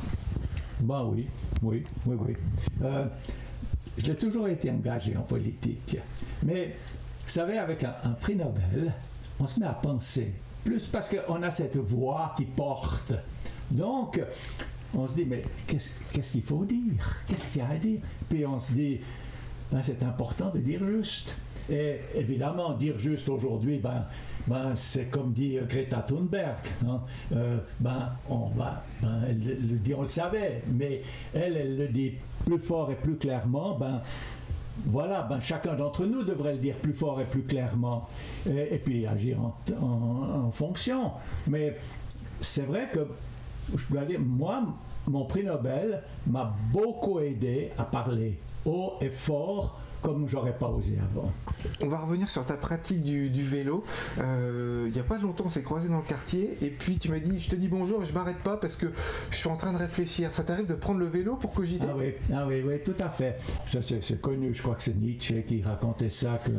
Ben 0.81 1.05
oui, 1.05 1.29
oui, 1.63 1.85
oui, 2.07 2.17
oui. 2.19 2.37
Euh, 2.83 3.07
j'ai 3.99 4.17
toujours 4.17 4.49
été 4.49 4.71
engagé 4.71 5.17
en 5.17 5.23
politique. 5.23 5.97
Mais, 6.45 6.77
vous 7.25 7.31
savez, 7.31 7.59
avec 7.59 7.85
un, 7.85 8.11
prix 8.21 8.35
Nobel, 8.35 8.93
on 9.39 9.47
se 9.47 9.61
met 9.61 9.67
à 9.67 9.75
penser. 9.75 10.33
Plus 10.65 10.87
parce 10.87 11.09
qu'on 11.09 11.43
a 11.43 11.51
cette 11.51 11.77
voix 11.77 12.35
qui 12.37 12.45
porte. 12.45 13.13
Donc, 13.71 14.21
on 14.95 15.07
se 15.07 15.15
dit, 15.15 15.25
mais 15.25 15.45
qu'est-ce 15.67 15.91
qu'est-ce 16.13 16.33
qu'il 16.33 16.43
faut 16.43 16.65
dire? 16.65 17.23
Qu'est-ce 17.27 17.49
qu'il 17.49 17.63
y 17.63 17.65
a 17.65 17.69
à 17.69 17.77
dire? 17.77 18.01
Puis 18.29 18.45
on 18.47 18.59
se 18.59 18.73
dit, 18.73 19.01
ben, 19.71 19.83
c'est 19.83 20.03
important 20.03 20.51
de 20.51 20.59
dire 20.59 20.85
juste. 20.87 21.37
Et 21.71 22.01
évidemment, 22.15 22.75
dire 22.75 22.99
juste 22.99 23.29
aujourd'hui, 23.29 23.79
ben, 23.79 24.05
ben, 24.47 24.73
c'est 24.75 25.07
comme 25.07 25.33
dit 25.33 25.59
euh, 25.59 25.65
Greta 25.69 25.99
Thunberg. 25.99 26.57
hein. 26.89 27.01
Ben, 27.81 28.13
on 28.29 28.47
va, 28.57 28.83
ben, 29.01 29.21
elle 29.29 29.39
le 29.41 29.79
dit, 29.79 29.95
on 29.95 30.03
le 30.03 30.09
savait, 30.09 30.63
mais 30.69 31.03
elle, 31.35 31.57
elle 31.57 31.77
le 31.77 31.89
dit 31.89 32.13
plus 32.45 32.59
fort 32.59 32.91
et 32.91 32.97
plus 32.97 33.17
clairement. 33.17 33.77
Ben, 33.79 34.01
voilà, 34.87 35.23
ben, 35.23 35.39
chacun 35.41 35.75
d'entre 35.75 36.07
nous 36.07 36.23
devrait 36.25 36.53
le 36.55 36.59
dire 36.59 36.77
plus 36.77 36.95
fort 36.95 37.21
et 37.21 37.25
plus 37.25 37.43
clairement, 37.43 38.09
et, 38.47 38.79
puis 38.79 39.07
agir 39.07 39.39
en, 39.41 39.55
en- 39.81 40.47
en 40.47 40.51
fonction. 40.51 41.13
Mais 41.47 41.77
c'est 42.41 42.63
vrai 42.67 42.89
que, 42.93 43.07
je 43.77 43.85
dois 43.93 44.05
dire, 44.05 44.19
moi, 44.21 44.63
mon 45.07 45.25
prix 45.25 45.45
Nobel 45.45 46.03
m'a 46.27 46.55
beaucoup 46.73 47.21
aidé 47.21 47.71
à 47.77 47.85
parler 47.85 48.39
haut 48.65 48.95
et 49.01 49.11
fort 49.11 49.79
comme 50.03 50.29
j'aurais 50.29 50.57
pas 50.57 50.69
osé 50.69 50.99
avant. 51.13 51.31
On 51.83 51.89
va 51.89 52.01
revenir 52.01 52.29
sur 52.29 52.45
ta 52.45 52.57
pratique 52.57 53.03
du, 53.03 53.31
du 53.31 53.43
vélo. 53.45 53.85
Euh, 54.19 54.85
il 54.89 54.93
n'y 54.93 54.99
a 54.99 55.05
pas 55.05 55.19
longtemps, 55.19 55.45
on 55.47 55.51
s'est 55.51 55.63
croisés 55.63 55.89
dans 55.89 55.99
le 55.99 56.03
quartier 56.07 56.59
et 56.61 56.71
puis 56.71 56.99
tu 56.99 57.09
m'as 57.11 57.19
dit 57.19 57.39
je 57.39 57.51
te 57.51 57.57
dis 57.57 57.69
bonjour 57.69 58.03
et 58.03 58.07
je 58.07 58.13
m'arrête 58.13 58.39
pas 58.39 58.57
parce 58.57 58.77
que 58.77 58.87
je 59.31 59.37
suis 59.37 59.49
en 59.49 59.57
train 59.57 59.73
de 59.73 59.79
réfléchir. 59.79 60.35
Ça 60.35 60.43
t'arrive 60.43 60.67
de 60.67 60.75
prendre 60.75 61.01
le 61.01 61.07
vélo 61.07 61.37
pour 61.37 61.53
cogiter? 61.53 61.87
Ah 61.89 61.95
oui, 61.97 62.15
ah 62.35 62.47
oui, 62.47 62.63
oui, 62.67 62.83
tout 62.83 62.95
à 62.99 63.09
fait. 63.09 63.39
Ça, 63.71 63.81
c'est, 63.81 64.03
c'est 64.03 64.21
connu, 64.21 64.53
je 64.55 64.63
crois 64.63 64.75
que 64.75 64.83
c'est 64.83 64.97
Nietzsche 64.97 65.45
qui 65.45 65.63
racontait 65.63 66.11
ça, 66.11 66.41
que 66.45 66.51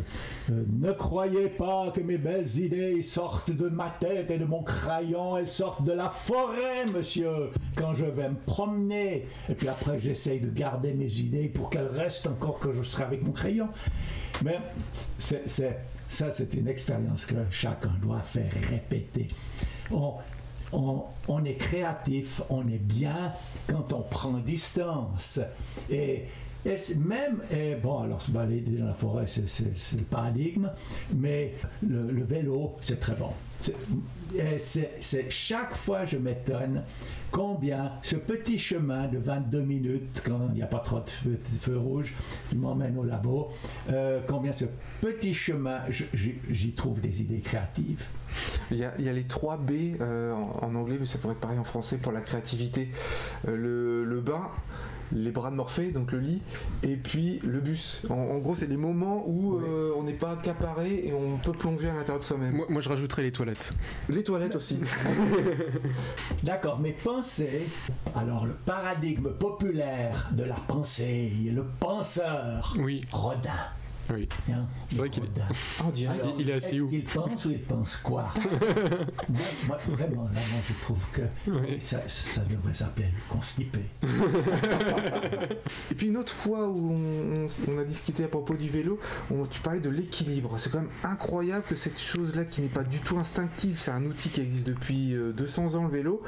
euh, 0.51 0.63
ne 0.79 0.91
croyez 0.91 1.49
pas 1.49 1.91
que 1.91 2.01
mes 2.01 2.17
belles 2.17 2.57
idées 2.57 3.01
sortent 3.01 3.51
de 3.51 3.67
ma 3.67 3.89
tête 3.89 4.31
et 4.31 4.37
de 4.37 4.45
mon 4.45 4.63
crayon, 4.63 5.37
elles 5.37 5.49
sortent 5.49 5.83
de 5.83 5.91
la 5.91 6.09
forêt, 6.09 6.85
monsieur, 6.93 7.49
quand 7.75 7.93
je 7.93 8.05
vais 8.05 8.29
me 8.29 8.35
promener. 8.45 9.25
Et 9.49 9.55
puis 9.55 9.67
après, 9.67 9.99
j'essaye 9.99 10.39
de 10.39 10.49
garder 10.49 10.93
mes 10.93 11.11
idées 11.19 11.49
pour 11.49 11.69
qu'elles 11.69 11.87
restent 11.87 12.27
encore 12.27 12.59
que 12.59 12.71
je 12.73 12.81
serai 12.81 13.03
avec 13.03 13.23
mon 13.23 13.32
crayon. 13.33 13.69
Mais 14.41 14.59
c'est- 15.19 15.47
ça, 16.07 16.31
c'est 16.31 16.53
une 16.53 16.67
expérience 16.67 17.25
que 17.25 17.35
chacun 17.49 17.93
doit 18.01 18.21
faire 18.21 18.51
répéter. 18.69 19.27
On, 19.91 20.13
on, 20.71 21.03
on 21.27 21.43
est 21.45 21.55
créatif, 21.55 22.41
on 22.49 22.67
est 22.67 22.81
bien 22.81 23.33
quand 23.67 23.91
on 23.93 24.01
prend 24.01 24.33
distance. 24.33 25.39
Et, 25.89 26.25
et 26.65 26.77
même, 26.95 27.41
et 27.51 27.75
bon, 27.75 27.99
alors 27.99 28.21
se 28.21 28.31
balader 28.31 28.61
dans 28.61 28.87
la 28.87 28.93
forêt, 28.93 29.25
c'est, 29.27 29.95
le 29.97 30.03
paradigme, 30.03 30.69
mais 31.13 31.53
le, 31.85 32.23
vélo, 32.23 32.75
c'est 32.79 32.99
très 32.99 33.15
bon. 33.15 33.31
Et 34.35 34.59
c'est, 34.59 35.29
chaque 35.29 35.75
fois, 35.75 36.05
je 36.05 36.17
m'étonne 36.17 36.83
combien 37.31 37.93
ce 38.01 38.15
petit 38.15 38.57
chemin 38.57 39.07
de 39.07 39.17
22 39.17 39.61
minutes, 39.61 40.23
quand 40.25 40.39
il 40.49 40.55
n'y 40.55 40.61
a 40.61 40.67
pas 40.67 40.79
trop 40.79 41.01
de 41.01 41.09
feux, 41.09 41.31
de 41.31 41.59
feux 41.59 41.77
rouges, 41.77 42.13
qui 42.47 42.55
m'emmène 42.55 42.97
au 42.97 43.03
labo, 43.03 43.49
euh, 43.91 44.21
combien 44.25 44.53
ce 44.53 44.65
petit 45.01 45.33
chemin, 45.33 45.81
j'y 45.89 46.71
trouve 46.71 47.01
des 47.01 47.21
idées 47.21 47.39
créatives. 47.39 48.05
Il 48.71 48.77
y, 48.77 48.85
a, 48.85 49.13
les 49.13 49.27
3 49.27 49.57
B 49.57 49.71
euh, 49.99 50.31
en, 50.31 50.73
anglais, 50.75 50.97
mais 50.99 51.05
ça 51.05 51.19
pourrait 51.19 51.33
être 51.33 51.39
pareil 51.39 51.59
en 51.59 51.63
français 51.63 51.97
pour 51.97 52.11
la 52.11 52.21
créativité. 52.21 52.89
Euh, 53.47 54.05
le 54.05 54.21
bain, 54.21 54.49
les 55.13 55.31
bras 55.31 55.51
de 55.51 55.55
Morphée, 55.55 55.91
donc 55.91 56.11
le 56.11 56.19
lit, 56.19 56.41
et 56.83 56.95
puis 56.95 57.39
le 57.43 57.59
bus. 57.59 58.01
En, 58.09 58.15
en 58.15 58.39
gros, 58.39 58.55
c'est 58.55 58.67
les 58.67 58.77
moments 58.77 59.23
où 59.27 59.57
Oui. 59.57 59.63
euh, 59.67 59.91
on 59.97 60.03
n'est 60.03 60.13
pas 60.13 60.31
accaparé 60.31 61.03
et 61.05 61.13
on 61.13 61.37
peut 61.37 61.51
plonger 61.51 61.89
à 61.89 61.93
l'intérieur 61.93 62.19
de 62.19 62.23
soi-même. 62.25 62.55
Moi, 62.55 62.65
moi, 62.69 62.81
je 62.81 62.89
rajouterais 62.89 63.21
les 63.23 63.31
toilettes. 63.31 63.73
Les 64.09 64.23
toilettes 64.23 64.55
aussi. 64.55 64.79
D'accord, 66.43 66.79
mais 66.79 66.93
pensez, 67.03 67.67
alors 68.15 68.45
le 68.45 68.53
paradigme 68.53 69.29
populaire 69.29 70.29
de 70.33 70.43
la 70.43 70.55
pensée, 70.55 71.31
le 71.53 71.63
penseur, 71.79 72.75
Oui, 72.79 73.01
Rodin. 73.11 73.49
Oui. 74.11 74.27
C'est 74.89 74.97
vrai 74.97 75.09
qu'il 75.09 75.23
est- 75.23 75.27
Rodin. 75.27 75.47
On 75.85 75.89
dirait. 75.89 76.19
Alors, 76.19 76.35
il 76.39 76.49
est 76.49 76.53
assis 76.53 76.75
est-ce 76.75 76.81
où 76.81 76.89
qu'il 76.89 77.03
pense 77.03 77.45
ou 77.45 77.51
il 77.51 77.61
pense 77.61 77.95
quoi 77.97 78.33
moi, 79.29 79.39
moi, 79.67 79.77
Vraiment, 79.87 80.23
là, 80.23 80.29
moi, 80.51 80.61
je 80.67 80.73
trouve 80.83 81.03
que 81.13 81.21
Oui. 81.47 81.79
ça, 81.79 81.99
ça 82.07 82.41
devrait 82.41 82.73
s'appeler 82.73 83.07
le 83.07 83.33
constipé. 83.33 83.79
Et 85.91 85.95
puis 85.95 86.07
une 86.07 86.17
autre 86.17 86.33
fois 86.33 86.67
où 86.67 86.91
on, 86.91 87.45
on- 87.45 87.47
on 87.73 87.77
a 87.79 87.83
discuté 87.83 88.23
à 88.23 88.27
propos 88.27 88.55
du 88.55 88.69
vélo, 88.69 88.99
on- 89.31 89.45
tu 89.45 89.61
parlais 89.61 89.79
de 89.79 89.89
l'équilibre. 89.89 90.55
C'est 90.57 90.71
quand 90.71 90.79
même 90.81 90.89
incroyable 91.03 91.63
que 91.67 91.75
cette 91.75 91.99
chose-là 91.99 92.45
qui 92.45 92.61
n'est 92.61 92.67
pas 92.67 92.83
du 92.83 92.99
tout 92.99 93.17
instinctive, 93.17 93.77
c'est 93.79 93.91
un 93.91 94.03
outil 94.05 94.29
qui 94.29 94.41
existe 94.41 94.67
depuis 94.67 95.15
euh, 95.15 95.31
200 95.33 95.75
ans 95.75 95.83
le 95.85 95.89
vélo, 95.91 96.21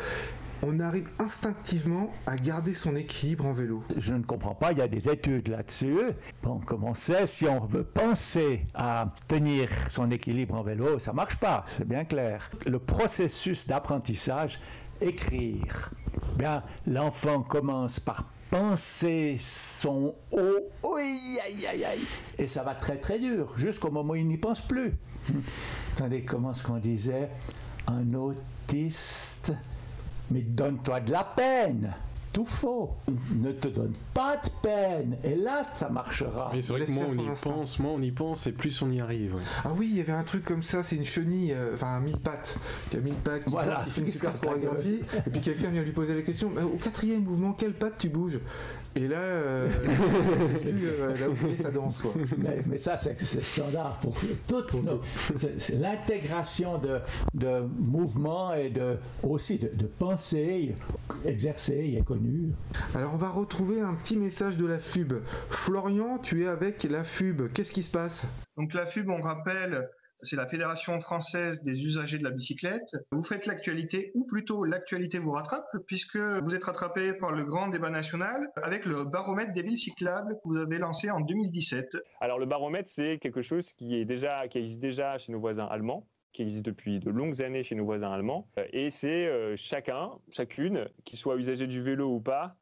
on 0.67 0.79
arrive 0.79 1.07
instinctivement 1.19 2.11
à 2.25 2.35
garder 2.37 2.73
son 2.73 2.95
équilibre 2.95 3.45
en 3.45 3.53
vélo. 3.53 3.83
Je 3.97 4.13
ne 4.13 4.23
comprends 4.23 4.55
pas, 4.55 4.71
il 4.71 4.79
y 4.79 4.81
a 4.81 4.87
des 4.87 5.07
études 5.07 5.47
là-dessus. 5.47 5.99
Bon, 6.41 6.59
comme 6.59 6.83
on 6.83 6.93
sait, 6.93 7.27
si 7.27 7.45
on 7.47 7.65
veut 7.65 7.83
penser 7.83 8.65
à 8.73 9.13
tenir 9.27 9.69
son 9.89 10.09
équilibre 10.09 10.55
en 10.55 10.63
vélo, 10.63 10.97
ça 10.97 11.13
marche 11.13 11.37
pas, 11.37 11.65
c'est 11.67 11.87
bien 11.87 12.03
clair. 12.03 12.49
Le 12.65 12.79
processus 12.79 13.67
d'apprentissage, 13.67 14.59
écrire. 14.99 15.91
Bien, 16.37 16.63
l'enfant 16.87 17.41
commence 17.43 17.99
par 17.99 18.25
penser 18.49 19.35
son 19.39 20.15
haut, 20.31 20.97
aïe, 20.97 21.39
aïe, 21.45 21.67
aïe, 21.67 21.85
aïe, 21.85 22.05
et 22.37 22.47
ça 22.47 22.63
va 22.63 22.73
très 22.73 22.97
très 22.97 23.19
dur, 23.19 23.51
jusqu'au 23.57 23.91
moment 23.91 24.13
où 24.13 24.15
il 24.15 24.27
n'y 24.27 24.37
pense 24.37 24.61
plus. 24.61 24.93
Hum. 25.29 25.41
Attendez, 25.93 26.23
comment 26.23 26.51
est-ce 26.51 26.63
qu'on 26.63 26.77
disait? 26.77 27.29
Un 27.87 28.11
autiste 28.13 29.51
mais 30.31 30.41
donne-toi 30.41 30.99
de 31.01 31.11
la 31.11 31.23
peine. 31.23 31.93
Tout 32.35 32.43
faux. 32.43 32.91
Ne 33.33 33.53
te 33.53 33.69
donne 33.69 33.93
pas 34.13 34.35
de 34.35 34.49
peine. 34.61 35.15
Et 35.23 35.35
là, 35.35 35.61
ça 35.73 35.87
marchera. 35.87 36.51
Oui, 36.53 36.61
c'est 36.61 36.73
vrai 36.73 36.83
que 36.83 36.91
moins 36.91 37.05
faire 37.05 37.13
on 37.17 37.23
y 37.23 37.29
instinct. 37.29 37.49
pense, 37.51 37.79
moins 37.79 37.91
on 37.93 38.01
y 38.01 38.11
pense, 38.11 38.45
et 38.47 38.51
plus 38.51 38.81
on 38.81 38.91
y 38.91 38.99
arrive. 38.99 39.35
ouais. 39.35 39.41
Ah 39.63 39.71
oui, 39.77 39.87
il 39.89 39.97
y 39.97 40.01
avait 40.01 40.11
un 40.11 40.23
truc 40.23 40.43
comme 40.43 40.61
ça, 40.61 40.83
c'est 40.83 40.97
une 40.97 41.05
chenille, 41.05 41.53
euh, 41.53 41.75
enfin 41.75 41.87
un 41.95 42.01
mille 42.01 42.17
pattes, 42.17 42.57
qui 42.91 42.97
a 42.97 42.99
mille 42.99 43.13
pattes, 43.13 43.45
qui, 43.45 43.51
Voilà. 43.51 43.75
pense 43.75 43.83
qu'il 43.85 43.93
fait 43.93 44.01
une 44.01 44.07
Qui 44.07 44.11
super 44.13 44.33
chorégraphie, 44.41 44.99
et 45.25 45.29
puis 45.29 45.39
quelqu'un 45.39 45.69
vient 45.69 45.81
lui 45.81 45.93
poser 45.93 46.13
la 46.13 46.23
question, 46.23 46.51
Mais 46.53 46.61
au 46.61 46.75
quatrième 46.75 47.23
mouvement, 47.23 47.53
quelle 47.53 47.73
patte 47.73 47.99
tu 47.99 48.09
bouges? 48.09 48.39
Et 48.97 49.07
là, 49.09 49.17
euh, 49.19 49.69
c'est 50.61 50.71
plus, 50.71 50.87
euh, 50.87 51.13
elle 51.15 51.23
a 51.23 51.29
oublié 51.29 51.57
sa 51.57 51.69
danse, 51.71 52.01
quoi. 52.01 52.13
Mais, 52.37 52.63
mais 52.65 52.77
ça, 52.77 52.95
c'est 52.97 53.17
standard 53.43 53.97
pour 53.99 54.13
toutes 54.47 54.73
nos- 54.83 55.01
C'est 55.35 55.59
c'est 55.59 55.75
l'intégration 55.75 56.77
de, 56.77 56.99
de 57.33 57.61
mouvements 57.79 58.53
et 58.53 58.69
de, 58.69 58.97
aussi 59.21 59.57
de, 59.57 59.69
de 59.73 59.85
pensée 59.85 60.75
exercée 61.25 61.95
et 61.97 62.01
connue. 62.03 62.24
Alors 62.93 63.13
on 63.13 63.17
va 63.17 63.29
retrouver 63.29 63.81
un 63.81 63.95
petit 63.95 64.17
message 64.17 64.57
de 64.57 64.65
la 64.65 64.79
FUB. 64.79 65.13
Florian, 65.49 66.17
tu 66.17 66.43
es 66.43 66.47
avec 66.47 66.83
la 66.83 67.03
FUB, 67.03 67.51
qu'est-ce 67.53 67.71
qui 67.71 67.83
se 67.83 67.91
passe? 67.91 68.27
Donc 68.57 68.73
la 68.73 68.85
FUB, 68.85 69.09
on 69.09 69.21
rappelle, 69.21 69.89
c'est 70.21 70.35
la 70.35 70.47
Fédération 70.47 70.99
française 70.99 71.61
des 71.61 71.83
usagers 71.83 72.17
de 72.17 72.23
la 72.23 72.31
bicyclette. 72.31 72.95
Vous 73.11 73.23
faites 73.23 73.45
l'actualité, 73.45 74.11
ou 74.15 74.25
plutôt 74.25 74.63
l'actualité 74.63 75.19
vous 75.19 75.31
rattrape, 75.31 75.67
puisque 75.87 76.17
vous 76.17 76.55
êtes 76.55 76.63
rattrapé 76.63 77.13
par 77.13 77.31
le 77.31 77.43
grand 77.43 77.67
débat 77.67 77.89
national 77.89 78.49
avec 78.61 78.85
le 78.85 79.03
baromètre 79.03 79.53
des 79.53 79.61
villes 79.61 79.77
cyclables 79.77 80.35
que 80.35 80.41
vous 80.45 80.57
avez 80.57 80.79
lancé 80.79 81.11
en 81.11 81.19
2017. 81.19 81.97
Alors 82.21 82.39
le 82.39 82.45
baromètre, 82.45 82.89
c'est 82.89 83.19
quelque 83.21 83.41
chose 83.41 83.73
qui, 83.73 83.95
est 83.95 84.05
déjà, 84.05 84.47
qui 84.47 84.57
existe 84.57 84.79
déjà 84.79 85.17
chez 85.17 85.31
nos 85.31 85.39
voisins 85.39 85.65
allemands, 85.65 86.07
qui 86.35 86.41
existe 86.41 86.65
depuis 86.65 86.99
de 86.99 87.09
longues 87.09 87.41
années 87.41 87.63
chez 87.63 87.75
nos 87.75 87.85
voisins 87.85 88.11
allemands. 88.11 88.49
Euh, 88.59 88.67
Et 88.73 88.89
c'est 88.89 89.25
euh, 89.25 89.55
chacun, 89.55 90.11
chacune, 90.29 90.89
qu'il 91.05 91.17
soit 91.17 91.37
usager 91.37 91.65
du 91.65 91.81
vélo 91.81 92.13
ou 92.13 92.19
pas, 92.19 92.57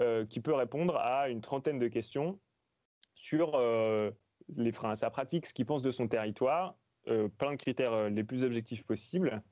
euh, 0.00 0.24
qui 0.24 0.40
peut 0.40 0.54
répondre 0.54 0.96
à 0.96 1.28
une 1.28 1.42
trentaine 1.42 1.78
de 1.78 1.88
questions 1.88 2.40
sur 3.14 3.54
euh, 3.54 4.10
les 4.56 4.72
freins 4.72 4.92
à 4.92 4.96
sa 4.96 5.10
pratique, 5.10 5.44
ce 5.44 5.52
qu'il 5.52 5.66
pense 5.66 5.82
de 5.82 5.90
son 5.90 6.08
territoire, 6.08 6.78
euh, 7.08 7.28
plein 7.28 7.50
de 7.50 7.56
critères 7.56 7.92
euh, 7.92 8.08
les 8.08 8.24
plus 8.24 8.44
objectifs 8.44 8.84
possibles. 8.84 9.42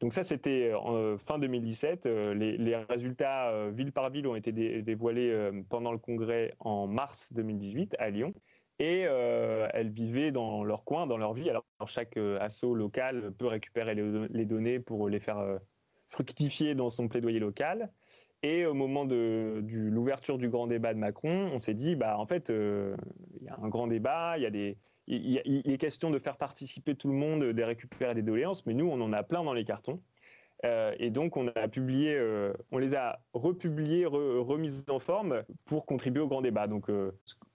Donc 0.00 0.14
ça, 0.14 0.22
c'était 0.22 0.72
en 0.74 1.16
fin 1.18 1.38
2017. 1.38 2.06
Les, 2.06 2.56
les 2.58 2.76
résultats 2.76 3.70
ville 3.70 3.92
par 3.92 4.10
ville 4.10 4.26
ont 4.26 4.34
été 4.34 4.52
dévoilés 4.82 5.50
pendant 5.70 5.92
le 5.92 5.98
congrès 5.98 6.52
en 6.58 6.86
mars 6.88 7.32
2018 7.32 7.94
à 7.98 8.10
Lyon 8.10 8.34
et 8.78 9.04
euh, 9.06 9.68
elles 9.72 9.90
vivaient 9.90 10.32
dans 10.32 10.64
leur 10.64 10.84
coin, 10.84 11.06
dans 11.06 11.16
leur 11.16 11.32
vie. 11.32 11.48
Alors 11.48 11.64
chaque 11.86 12.16
euh, 12.16 12.38
assaut 12.40 12.74
local 12.74 13.32
peut 13.38 13.46
récupérer 13.46 13.94
les, 13.94 14.44
données 14.44 14.80
pour 14.80 15.08
les 15.08 15.20
faire 15.20 15.38
euh, 15.38 15.58
fructifier 16.08 16.74
dans 16.74 16.90
son 16.90 17.08
plaidoyer 17.08 17.38
local. 17.38 17.90
Et 18.42 18.66
au 18.66 18.74
moment 18.74 19.06
de, 19.06 19.64
l'ouverture 19.70 20.36
du 20.36 20.50
grand 20.50 20.66
débat 20.66 20.92
de 20.92 20.98
Macron, 20.98 21.50
on 21.52 21.58
s'est 21.58 21.72
dit, 21.72 21.96
bah 21.96 22.18
en 22.18 22.26
fait, 22.26 22.50
il 22.50 23.42
y 23.42 23.48
a 23.48 23.56
un 23.58 23.68
grand 23.68 23.86
débat, 23.86 24.36
il 24.36 24.42
y 24.42 24.46
a 24.46 24.50
des, 24.50 24.76
est 25.08 25.78
question 25.78 26.10
de 26.10 26.18
faire 26.18 26.36
participer 26.36 26.94
tout 26.94 27.08
le 27.08 27.14
monde, 27.14 27.42
de 27.42 27.62
récupérer 27.62 28.14
des 28.14 28.20
doléances, 28.20 28.66
mais 28.66 28.74
nous, 28.74 28.86
on 28.86 29.00
en 29.00 29.14
a 29.14 29.22
plein 29.22 29.42
dans 29.44 29.54
les 29.54 29.64
cartons. 29.64 29.98
et 30.62 31.08
donc, 31.08 31.38
on 31.38 31.48
a 31.48 31.68
publié, 31.68 32.18
on 32.70 32.76
les 32.76 32.94
a 32.94 33.18
republiés, 33.32 34.04
remises 34.04 34.84
en 34.90 34.98
forme 34.98 35.42
pour 35.64 35.86
contribuer 35.86 36.22
au 36.22 36.28
grand 36.28 36.42
débat. 36.42 36.66
Donc, 36.66 36.90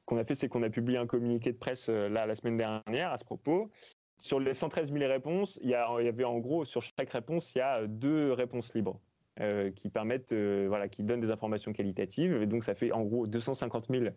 qu'on 0.10 0.18
a 0.18 0.24
fait, 0.24 0.36
c'est 0.36 0.50
qu'on 0.50 0.64
a 0.64 0.70
publié 0.70 0.98
un 0.98 1.06
communiqué 1.06 1.52
de 1.52 1.58
presse 1.58 1.88
euh, 1.90 2.10
là 2.10 2.26
la 2.26 2.36
semaine 2.36 2.58
dernière 2.58 3.12
à 3.12 3.18
ce 3.18 3.24
propos. 3.24 3.70
Sur 4.18 4.40
les 4.40 4.54
113 4.54 4.92
000 4.92 5.08
réponses, 5.08 5.60
il 5.62 5.70
y, 5.70 5.76
avait 5.76 6.24
en 6.26 6.40
gros 6.40 6.66
sur 6.66 6.82
chaque 6.82 7.12
réponse, 7.12 7.54
il 7.56 7.60
y 7.60 7.62
a 7.62 7.88
deux 7.88 8.34
réponses 8.34 8.74
libres. 8.74 9.00
Euh, 9.42 9.72
qui 9.72 9.88
permettent, 9.88 10.34
euh, 10.34 10.66
voilà, 10.68 10.90
qui 10.90 11.02
donnent 11.02 11.22
des 11.22 11.32
informations 11.32 11.72
qualitatives. 11.72 12.44
Donc, 12.44 12.66
ça 12.66 12.76
fait 12.76 12.92
en 12.92 13.04
gros 13.04 13.26
250 13.26 13.88
000 13.90 14.08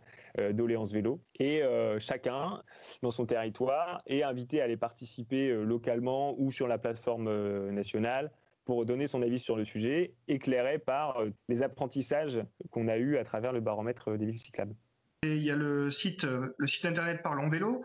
doléances 0.52 0.92
vélo. 0.92 1.20
Et 1.38 1.62
chacun, 2.00 2.60
dans 3.02 3.12
son 3.12 3.24
territoire, 3.24 4.02
est 4.06 4.24
invité 4.24 4.60
à 4.60 4.64
aller 4.64 4.76
participer 4.76 5.54
localement 5.54 6.34
ou 6.40 6.50
sur 6.50 6.66
la 6.66 6.76
plateforme 6.76 7.30
nationale 7.70 8.32
pour 8.64 8.84
donner 8.84 9.06
son 9.06 9.22
avis 9.22 9.38
sur 9.38 9.54
le 9.54 9.64
sujet, 9.64 10.12
éclairé 10.26 10.80
par 10.80 11.22
les 11.48 11.62
apprentissages 11.62 12.42
qu'on 12.72 12.88
a 12.88 12.96
eus 12.96 13.16
à 13.16 13.22
travers 13.22 13.52
le 13.52 13.60
baromètre 13.60 14.18
des 14.18 14.26
villes 14.26 14.38
cyclables 14.38 14.74
il 15.22 15.42
y 15.42 15.50
a 15.50 15.56
le 15.56 15.90
site, 15.90 16.24
euh, 16.24 16.54
le 16.58 16.66
site 16.66 16.84
internet 16.84 17.20
Parlons 17.22 17.48
Vélo. 17.48 17.82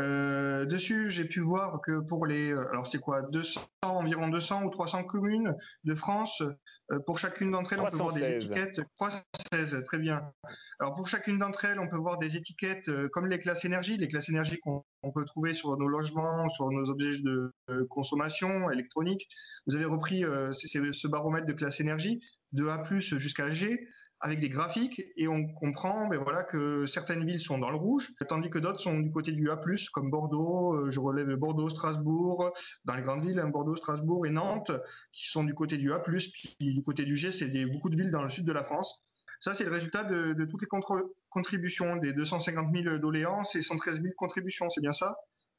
Euh, 0.00 0.66
dessus, 0.66 1.08
j'ai 1.08 1.24
pu 1.24 1.38
voir 1.38 1.80
que 1.80 2.00
pour 2.00 2.26
les, 2.26 2.52
euh, 2.52 2.68
alors 2.70 2.88
c'est 2.88 2.98
quoi, 2.98 3.22
200, 3.22 3.60
environ 3.84 4.28
200 4.28 4.64
ou 4.64 4.70
300 4.70 5.04
communes 5.04 5.54
de 5.84 5.94
France, 5.94 6.42
pour 7.06 7.18
chacune 7.18 7.52
d'entre 7.52 7.74
elles, 7.74 7.80
on 7.80 7.86
peut 7.86 7.96
voir 7.96 8.12
des 8.12 8.32
étiquettes. 8.32 8.80
316, 8.98 9.84
très 9.84 9.98
bien. 9.98 10.32
Alors 10.80 10.94
pour 10.94 11.06
chacune 11.06 11.38
d'entre 11.38 11.64
elles, 11.64 11.78
on 11.78 11.88
peut 11.88 11.98
voir 11.98 12.18
des 12.18 12.36
étiquettes 12.36 12.90
comme 13.12 13.28
les 13.28 13.38
classes 13.38 13.64
énergie, 13.64 13.96
les 13.96 14.08
classes 14.08 14.28
énergie 14.28 14.58
qu'on 14.58 14.82
peut 15.14 15.24
trouver 15.24 15.54
sur 15.54 15.78
nos 15.78 15.86
logements, 15.86 16.48
sur 16.48 16.68
nos 16.72 16.90
objets 16.90 17.18
de 17.22 17.52
consommation 17.88 18.70
électronique. 18.70 19.28
Vous 19.68 19.76
avez 19.76 19.84
repris 19.84 20.22
ce 20.22 21.06
baromètre 21.06 21.46
de 21.46 21.52
classe 21.52 21.80
énergie 21.80 22.20
de 22.52 22.66
A+ 22.66 22.84
jusqu'à 22.98 23.52
G 23.52 23.86
avec 24.24 24.40
des 24.40 24.48
graphiques 24.48 25.02
et 25.16 25.28
on 25.28 25.46
comprend 25.46 26.08
ben 26.08 26.18
voilà, 26.18 26.44
que 26.44 26.86
certaines 26.86 27.26
villes 27.26 27.38
sont 27.38 27.58
dans 27.58 27.68
le 27.68 27.76
rouge, 27.76 28.10
tandis 28.26 28.48
que 28.48 28.58
d'autres 28.58 28.80
sont 28.80 28.98
du 28.98 29.10
côté 29.10 29.32
du 29.32 29.50
A+, 29.50 29.60
comme 29.92 30.10
Bordeaux, 30.10 30.74
euh, 30.74 30.90
je 30.90 30.98
relève 30.98 31.34
Bordeaux, 31.34 31.68
Strasbourg, 31.68 32.50
dans 32.86 32.94
les 32.94 33.02
grandes 33.02 33.20
villes, 33.20 33.38
hein, 33.38 33.50
Bordeaux, 33.50 33.76
Strasbourg 33.76 34.26
et 34.26 34.30
Nantes, 34.30 34.72
qui 35.12 35.28
sont 35.28 35.44
du 35.44 35.52
côté 35.52 35.76
du 35.76 35.92
A+, 35.92 35.98
puis 36.00 36.56
du 36.58 36.82
côté 36.82 37.04
du 37.04 37.16
G, 37.16 37.32
c'est 37.32 37.66
beaucoup 37.66 37.90
de 37.90 37.96
villes 37.96 38.10
dans 38.10 38.22
le 38.22 38.30
sud 38.30 38.46
de 38.46 38.52
la 38.52 38.62
France. 38.62 39.04
Ça, 39.42 39.52
c'est 39.52 39.64
le 39.64 39.70
résultat 39.70 40.04
de, 40.04 40.44
toutes 40.46 40.62
les 40.62 40.68
contributions, 41.28 41.96
des 41.96 42.14
250 42.14 42.74
000 42.74 42.96
doléances 42.96 43.54
et 43.56 43.60
113 43.60 44.00
000 44.00 44.14
contributions, 44.16 44.70
c'est 44.70 44.80
bien 44.80 44.92
ça? 44.92 45.14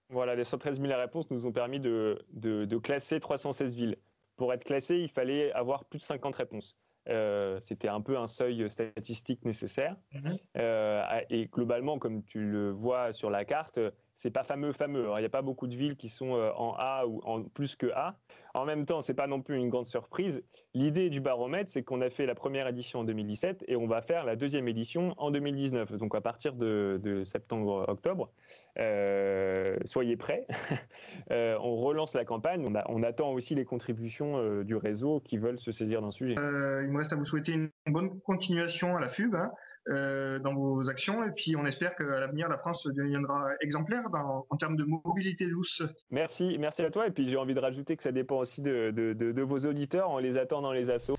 Voilà, 0.09 0.33
les 0.33 0.43
113 0.43 0.81
000 0.81 0.91
réponses 0.97 1.29
nous 1.29 1.45
ont 1.45 1.51
permis 1.51 1.79
de, 1.79 2.19
de 2.33 2.77
classer 2.79 3.19
316 3.19 3.75
villes. 3.75 3.97
Pour 4.37 4.51
être 4.53 4.63
classé, 4.63 4.97
il 4.97 5.09
fallait 5.09 5.51
avoir 5.51 5.85
plus 5.85 5.99
de 5.99 6.03
50 6.03 6.33
réponses. 6.33 6.75
Euh, 7.07 7.59
c'était 7.61 7.87
un 7.87 8.01
peu 8.01 8.17
un 8.17 8.27
seuil 8.27 8.69
statistique 8.69 9.45
nécessaire. 9.45 9.95
Mhm. 10.13 10.37
Euh, 10.57 11.03
et 11.29 11.45
globalement, 11.47 11.99
comme 11.99 12.23
tu 12.23 12.39
le 12.39 12.71
vois 12.71 13.13
sur 13.13 13.29
la 13.29 13.45
carte, 13.45 13.79
c'est 14.15 14.31
pas 14.31 14.43
fameux 14.43 14.71
fameux. 14.71 15.07
Il 15.15 15.19
n'y 15.19 15.25
a 15.25 15.29
pas 15.29 15.41
beaucoup 15.41 15.67
de 15.67 15.75
villes 15.75 15.97
qui 15.97 16.09
sont 16.09 16.35
euh, 16.35 16.51
en 16.55 16.73
A 16.77 17.05
ou 17.05 17.21
en 17.25 17.43
plus 17.43 17.75
que 17.75 17.87
A. 17.93 18.17
En 18.53 18.63
même 18.63 18.85
temps, 18.85 19.01
c'est 19.01 19.13
pas 19.13 19.27
non 19.27 19.41
plus 19.41 19.57
une 19.57 19.69
grande 19.69 19.85
surprise. 19.85 20.41
L'idée 20.73 21.09
du 21.09 21.19
baromètre, 21.19 21.69
c'est 21.69 21.83
qu'on 21.83 21.99
a 21.99 22.09
fait 22.09 22.25
la 22.25 22.35
première 22.35 22.67
édition 22.69 22.99
en 22.99 23.03
2017 23.03 23.65
et 23.67 23.75
on 23.75 23.85
va 23.85 24.01
faire 24.01 24.23
la 24.23 24.37
deuxième 24.37 24.69
édition 24.69 25.13
en 25.17 25.29
2019. 25.29 25.97
Donc 25.97 26.15
à 26.15 26.21
partir 26.21 26.53
de, 26.53 27.21
septembre-octobre, 27.25 28.31
euh, 28.79 29.77
soyez 29.85 30.17
prêts. 30.17 30.47
Euh, 31.31 31.57
on 31.61 31.77
relance 31.77 32.13
la 32.13 32.23
campagne. 32.23 32.65
On, 32.87 33.03
attend 33.03 33.31
aussi 33.31 33.55
les 33.55 33.65
contributions 33.65 34.61
du 34.63 34.75
réseau 34.75 35.21
qui 35.21 35.37
veulent 35.37 35.57
se 35.57 35.71
saisir 35.71 36.01
d'un 36.01 36.11
sujet. 36.11 36.35
il 36.37 36.91
me 36.91 36.97
reste 36.97 37.13
à 37.13 37.15
vous 37.15 37.25
souhaiter 37.25 37.53
une 37.53 37.69
bonne 37.87 38.19
continuation 38.21 38.95
à 38.95 38.99
la 38.99 39.07
FUB 39.07 39.35
hein, 39.35 40.39
dans 40.39 40.53
vos 40.53 40.89
actions 40.89 41.23
et 41.23 41.31
puis 41.31 41.55
on 41.55 41.65
espère 41.65 41.95
qu'à 41.95 42.19
l'avenir 42.19 42.47
la 42.47 42.57
France 42.57 42.85
deviendra 42.87 43.47
exemplaire 43.61 44.04
en 44.13 44.57
termes 44.57 44.77
de 44.77 44.85
mobilité 44.85 45.47
douce. 45.47 45.83
Merci, 46.11 46.57
merci 46.59 46.81
à 46.81 46.91
toi. 46.91 47.07
Et 47.07 47.11
puis 47.11 47.27
j'ai 47.29 47.37
envie 47.37 47.53
de 47.53 47.59
rajouter 47.59 47.95
que 47.95 48.03
ça 48.03 48.11
dépend 48.11 48.37
aussi 48.37 48.61
de, 48.61 49.41
vos 49.43 49.59
auditeurs. 49.59 50.09
On 50.09 50.17
les 50.17 50.37
attend 50.37 50.61
dans 50.61 50.71
les 50.71 50.89
assauts. 50.89 51.15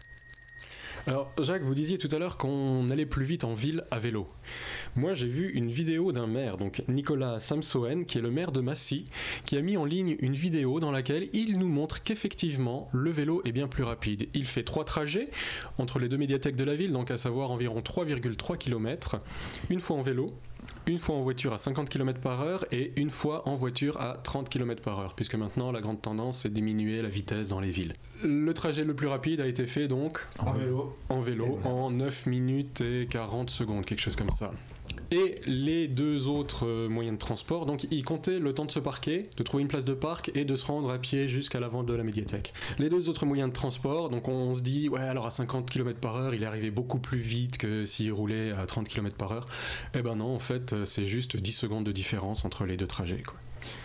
Alors 1.09 1.31
Jacques, 1.39 1.63
vous 1.63 1.77
disiez 1.77 1.99
tout 1.99 2.09
à 2.11 2.19
l'heure 2.19 2.37
qu'on 2.37 2.89
allait 2.91 3.07
plus 3.07 3.25
vite 3.25 3.45
en 3.45 3.53
ville 3.53 3.85
à 3.93 4.01
vélo. 4.01 4.27
Moi 4.97 5.15
j'ai 5.15 5.29
vu 5.29 5.53
une 5.53 5.71
vidéo 5.71 6.11
d'un 6.11 6.27
maire, 6.27 6.57
donc 6.57 6.83
Nicolas 6.89 7.39
Samsoen, 7.39 8.07
qui 8.07 8.19
est 8.19 8.21
le 8.21 8.33
maire 8.33 8.51
de 8.51 8.61
Massy, 8.61 9.05
qui 9.45 9.57
a 9.57 9.63
mis 9.63 9.77
en 9.77 9.85
ligne 9.85 10.17
une 10.19 10.35
vidéo 10.35 10.81
dans 10.81 10.91
laquelle 10.91 11.29
il 11.33 11.61
nous 11.61 11.69
montre 11.69 12.03
qu'effectivement 12.03 12.89
le 12.93 13.13
vélo 13.13 13.41
est 13.45 13.53
bien 13.53 13.69
plus 13.69 13.85
rapide. 13.85 14.29
Il 14.35 14.47
fait 14.47 14.65
trois 14.65 14.85
trajets 14.85 15.27
entre 15.79 16.01
les 16.01 16.09
deux 16.09 16.17
médiathèques 16.17 16.57
de 16.57 16.65
la 16.65 16.75
ville, 16.75 16.91
donc 16.91 17.13
à 17.13 17.19
savoir 17.19 17.53
environ 17.53 17.79
3,3 17.79 18.59
km, 18.59 19.21
une 19.71 19.79
fois 19.79 19.99
en 19.99 20.03
vélo, 20.03 20.33
une 20.87 20.99
fois 20.99 21.17
en 21.17 21.23
voiture 21.23 21.53
à 21.53 21.59
50 21.59 21.89
km 21.89 22.21
par 22.21 22.43
heure 22.43 22.65
et 22.71 22.93
une 22.97 23.11
fois 23.11 23.49
en 23.49 23.55
voiture 23.55 24.01
à 24.01 24.17
30 24.17 24.49
km 24.49 24.83
par 24.83 25.01
heure, 25.01 25.15
puisque 25.15 25.35
maintenant 25.35 25.73
la 25.73 25.81
grande 25.81 26.01
tendance 26.01 26.39
c'est 26.39 26.49
de 26.49 26.55
diminuer 26.55 27.03
la 27.03 27.09
vitesse 27.09 27.49
dans 27.49 27.61
les 27.61 27.71
villes. 27.71 27.95
Le 28.23 28.53
trajet 28.55 28.85
le 28.85 28.95
plus 28.95 29.09
rapide 29.09 29.41
a 29.41 29.47
été 29.47 29.67
fait 29.67 29.89
donc 29.89 30.27
en 30.39 30.53
vélo, 30.53 30.97
en, 31.09 31.21
vélo, 31.21 31.59
en 31.65 31.91
9 31.91 32.27
minutes 32.27 32.81
et 32.81 33.07
40 33.11 33.51
secondes, 33.51 33.85
quelque 33.85 34.01
chose 34.01 34.17
comme 34.17 34.31
ça 34.31 34.53
et 35.11 35.37
les 35.47 35.89
deux 35.89 36.29
autres 36.29 36.67
euh, 36.67 36.89
moyens 36.89 37.17
de 37.17 37.21
transport. 37.21 37.67
Donc 37.67 37.87
il 37.91 38.05
comptait 38.05 38.39
le 38.39 38.55
temps 38.55 38.65
de 38.65 38.71
se 38.71 38.81
parquer, 38.81 39.31
de 39.37 39.43
trouver 39.43 39.63
une 39.63 39.69
place 39.69 39.85
de 39.85 39.95
parc 39.95 40.31
et 40.35 40.45
de 40.45 40.57
se 40.57 40.67
rendre 40.67 40.91
à 40.91 40.99
pied 40.99 41.29
jusqu'à 41.29 41.61
l'avant 41.61 41.83
de 41.83 41.95
la 41.95 42.03
médiathèque. 42.03 42.53
Les 42.79 42.89
deux 42.89 43.09
autres 43.09 43.27
moyens 43.27 43.51
de 43.51 43.55
transport, 43.55 44.09
donc 44.09 44.29
on, 44.29 44.55
se 44.55 44.61
dit, 44.61 44.89
ouais, 44.89 45.01
alors 45.01 45.27
à 45.27 45.31
50 45.31 45.71
km 45.71 45.99
par 45.99 46.17
heure, 46.17 46.35
il 46.35 46.43
est 46.43 46.47
arrivé 46.47 46.71
beaucoup 46.71 46.99
plus 46.99 47.19
vite 47.19 47.59
que 47.59 47.85
s'il 47.85 48.13
roulait 48.13 48.53
à 48.53 48.67
30 48.67 48.89
km 48.89 49.17
par 49.17 49.33
heure. 49.33 49.45
Eh 49.95 50.03
ben 50.03 50.17
non, 50.17 50.35
en 50.35 50.39
fait, 50.39 50.73
euh, 50.73 50.85
c'est 50.85 51.07
juste 51.07 51.37
10 51.37 51.53
secondes 51.53 51.85
de 51.85 51.93
différence 51.93 52.45
entre 52.45 52.65
les 52.65 52.77
deux 52.77 52.87
trajets. 52.87 53.23
Quoi. 53.27 53.37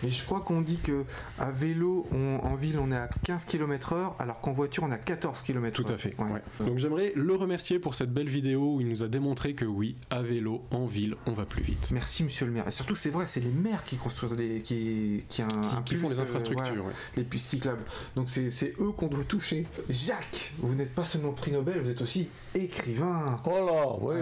Et 0.04 0.10
je 0.10 0.24
crois 0.24 0.40
qu'on 0.40 0.60
dit 0.60 0.78
que 0.78 1.04
à 1.38 1.50
vélo, 1.50 2.06
en 2.12 2.54
ville, 2.54 2.78
on 2.78 2.90
est 2.90 2.96
à 2.96 3.08
15 3.24 3.44
km/h, 3.44 4.14
alors 4.18 4.40
qu'en 4.40 4.52
voiture, 4.52 4.84
on 4.84 4.90
est 4.90 4.94
à 4.94 4.98
14 4.98 5.42
km/h. 5.42 5.84
Tout 5.84 5.92
à 5.92 5.96
fait. 5.96 6.14
Donc 6.60 6.78
j'aimerais 6.78 7.12
le 7.14 7.34
remercier 7.34 7.78
pour 7.78 7.94
cette 7.94 8.10
belle 8.10 8.28
vidéo 8.28 8.76
où 8.76 8.80
il 8.80 8.88
nous 8.88 9.02
a 9.02 9.08
démontré 9.08 9.54
que 9.54 9.64
oui, 9.64 9.96
à 10.10 10.22
vélo, 10.22 10.62
en 10.70 10.86
ville, 10.86 11.16
on 11.26 11.32
va 11.32 11.44
plus 11.44 11.62
vite. 11.62 11.90
Merci, 11.92 12.24
monsieur 12.24 12.46
le 12.46 12.52
maire. 12.52 12.68
Et 12.68 12.70
surtout, 12.70 12.96
c'est 12.96 13.10
vrai, 13.10 13.26
c'est 13.26 13.40
les 13.40 13.50
maires 13.50 13.84
qui 13.84 13.96
construisent 13.96 14.32
des, 14.32 14.60
qui, 14.62 15.24
qui, 15.28 15.42
qui, 15.84 15.96
font 15.96 16.08
les 16.08 16.18
euh, 16.18 16.22
infrastructures, 16.22 16.84
les 17.16 17.24
pistes 17.24 17.50
cyclables. 17.50 17.84
Donc 18.16 18.28
c'est 18.30 18.74
eux 18.80 18.92
qu'on 18.96 19.08
doit 19.08 19.24
toucher. 19.24 19.66
Jacques, 19.88 20.52
vous 20.58 20.74
n'êtes 20.74 20.94
pas 20.94 21.04
seulement 21.04 21.32
prix 21.32 21.52
Nobel, 21.52 21.80
vous 21.80 21.90
êtes 21.90 22.02
aussi 22.02 22.28
écrivain. 22.54 23.36
Oh 23.44 23.66
là, 23.66 23.96
oui. 24.00 24.16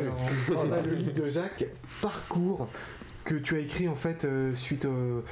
on 0.57 0.73
a 0.73 0.81
le 0.81 0.95
livre 0.95 1.15
de 1.15 1.29
Jacques, 1.29 1.67
Parcours 2.01 2.69
que 3.25 3.35
tu 3.35 3.57
as 3.57 3.59
écrit 3.59 3.89
en 3.89 3.97
fait 3.97 4.25
euh, 4.25 4.55
suite. 4.55 4.87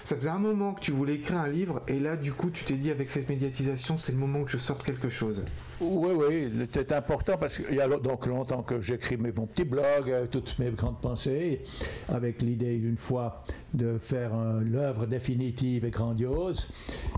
Ça 0.05 0.16
faisait 0.16 0.29
un 0.29 0.38
moment 0.38 0.72
que 0.72 0.81
tu 0.81 0.92
voulais 0.92 1.14
écrire 1.14 1.38
un 1.38 1.48
livre 1.48 1.83
et 1.88 1.98
là 1.98 2.16
du 2.16 2.33
coup 2.33 2.51
tu 2.51 2.64
t'es 2.64 2.74
dit 2.74 2.90
avec 2.90 3.11
cette 3.11 3.29
médiatisation 3.29 3.96
c'est 3.96 4.12
le 4.12 4.18
moment 4.18 4.44
que 4.44 4.51
je 4.51 4.59
sorte 4.59 4.85
quelque 4.85 5.09
chose. 5.09 5.44
Oui, 5.81 6.11
oui, 6.12 6.67
c'était 6.73 6.95
important 6.95 7.37
parce 7.38 7.59
qu'il 7.59 7.77
y 7.77 7.81
a 7.81 7.87
donc 7.87 8.27
longtemps 8.27 8.62
que 8.62 8.81
j'écris 8.81 9.17
mes 9.17 9.31
mon 9.31 9.47
petit 9.47 9.64
blog, 9.64 10.11
euh, 10.11 10.27
toutes 10.27 10.59
mes 10.59 10.71
grandes 10.71 11.01
pensées, 11.01 11.62
avec 12.09 12.43
l'idée 12.43 12.77
d'une 12.79 12.97
fois 12.97 13.45
de 13.75 13.99
faire 13.99 14.33
l'œuvre 14.61 15.07
définitive 15.07 15.85
et 15.85 15.91
grandiose. 15.91 16.69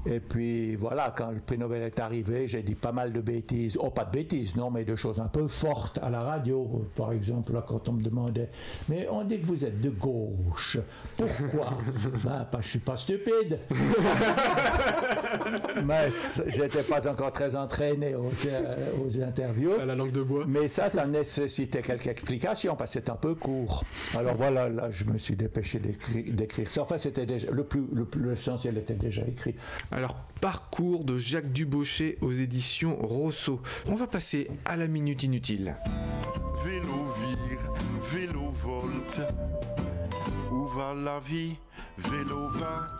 Et 0.04 0.20
puis 0.20 0.76
voilà, 0.76 1.14
quand 1.16 1.30
le 1.30 1.40
prix 1.40 1.56
Nobel 1.56 1.82
est 1.82 1.98
arrivé, 2.00 2.48
j'ai 2.48 2.62
dit 2.62 2.74
pas 2.74 2.92
mal 2.92 3.12
de 3.12 3.20
bêtises, 3.20 3.78
oh 3.80 3.90
pas 3.90 4.04
de 4.04 4.10
bêtises, 4.10 4.56
non, 4.56 4.70
mais 4.70 4.84
de 4.84 4.94
choses 4.94 5.20
un 5.20 5.28
peu 5.28 5.48
fortes 5.48 5.98
à 6.02 6.10
la 6.10 6.22
radio, 6.22 6.86
par 6.96 7.12
exemple, 7.12 7.54
là, 7.54 7.64
quand 7.66 7.88
on 7.88 7.92
me 7.92 8.02
demandait, 8.02 8.50
mais 8.88 9.08
on 9.10 9.24
dit 9.24 9.40
que 9.40 9.46
vous 9.46 9.64
êtes 9.64 9.80
de 9.80 9.90
gauche, 9.90 10.78
pourquoi? 11.16 11.78
Ben, 12.24 12.44
pas, 12.50 12.60
je 12.60 12.68
suis 12.68 12.78
pas 12.78 12.96
stupide. 12.96 13.60
mais 15.84 16.08
j'étais 16.48 16.82
pas 16.82 17.08
encore 17.08 17.32
très 17.32 17.54
entraîné, 17.54 18.14
euh, 18.52 18.90
aux 19.04 19.22
interviews. 19.22 19.72
À 19.80 19.84
la 19.84 19.94
langue 19.94 20.12
de 20.12 20.22
bois. 20.22 20.44
Mais 20.46 20.68
ça, 20.68 20.88
ça 20.90 21.06
nécessitait 21.06 21.82
quelques 21.82 22.06
explications 22.06 22.76
parce 22.76 22.92
que 22.94 23.00
c'est 23.00 23.10
un 23.10 23.16
peu 23.16 23.34
court. 23.34 23.84
Alors 24.16 24.34
voilà, 24.34 24.68
là, 24.68 24.90
je 24.90 25.04
me 25.04 25.18
suis 25.18 25.36
dépêché 25.36 25.78
d'écri- 25.78 26.30
d'écrire 26.32 26.70
ça. 26.70 26.82
Enfin, 26.82 26.98
c'était 26.98 27.26
déjà 27.26 27.50
le 27.50 27.64
plus, 27.64 27.84
le 27.92 28.04
plus 28.04 28.28
l'essentiel 28.30 28.78
était 28.78 28.94
déjà 28.94 29.22
écrit. 29.26 29.54
Alors, 29.90 30.16
parcours 30.40 31.04
de 31.04 31.18
Jacques 31.18 31.52
Dubochet 31.52 32.18
aux 32.20 32.32
éditions 32.32 32.96
Rousseau. 32.96 33.60
On 33.86 33.94
va 33.96 34.06
passer 34.06 34.48
à 34.64 34.76
la 34.76 34.86
minute 34.86 35.22
inutile. 35.22 35.76
Vélo 36.64 37.12
vire, 37.20 37.72
vélo 38.12 38.50
volte. 38.62 39.20
Où 40.52 40.66
va 40.66 40.94
la 40.94 41.20
vie? 41.20 41.56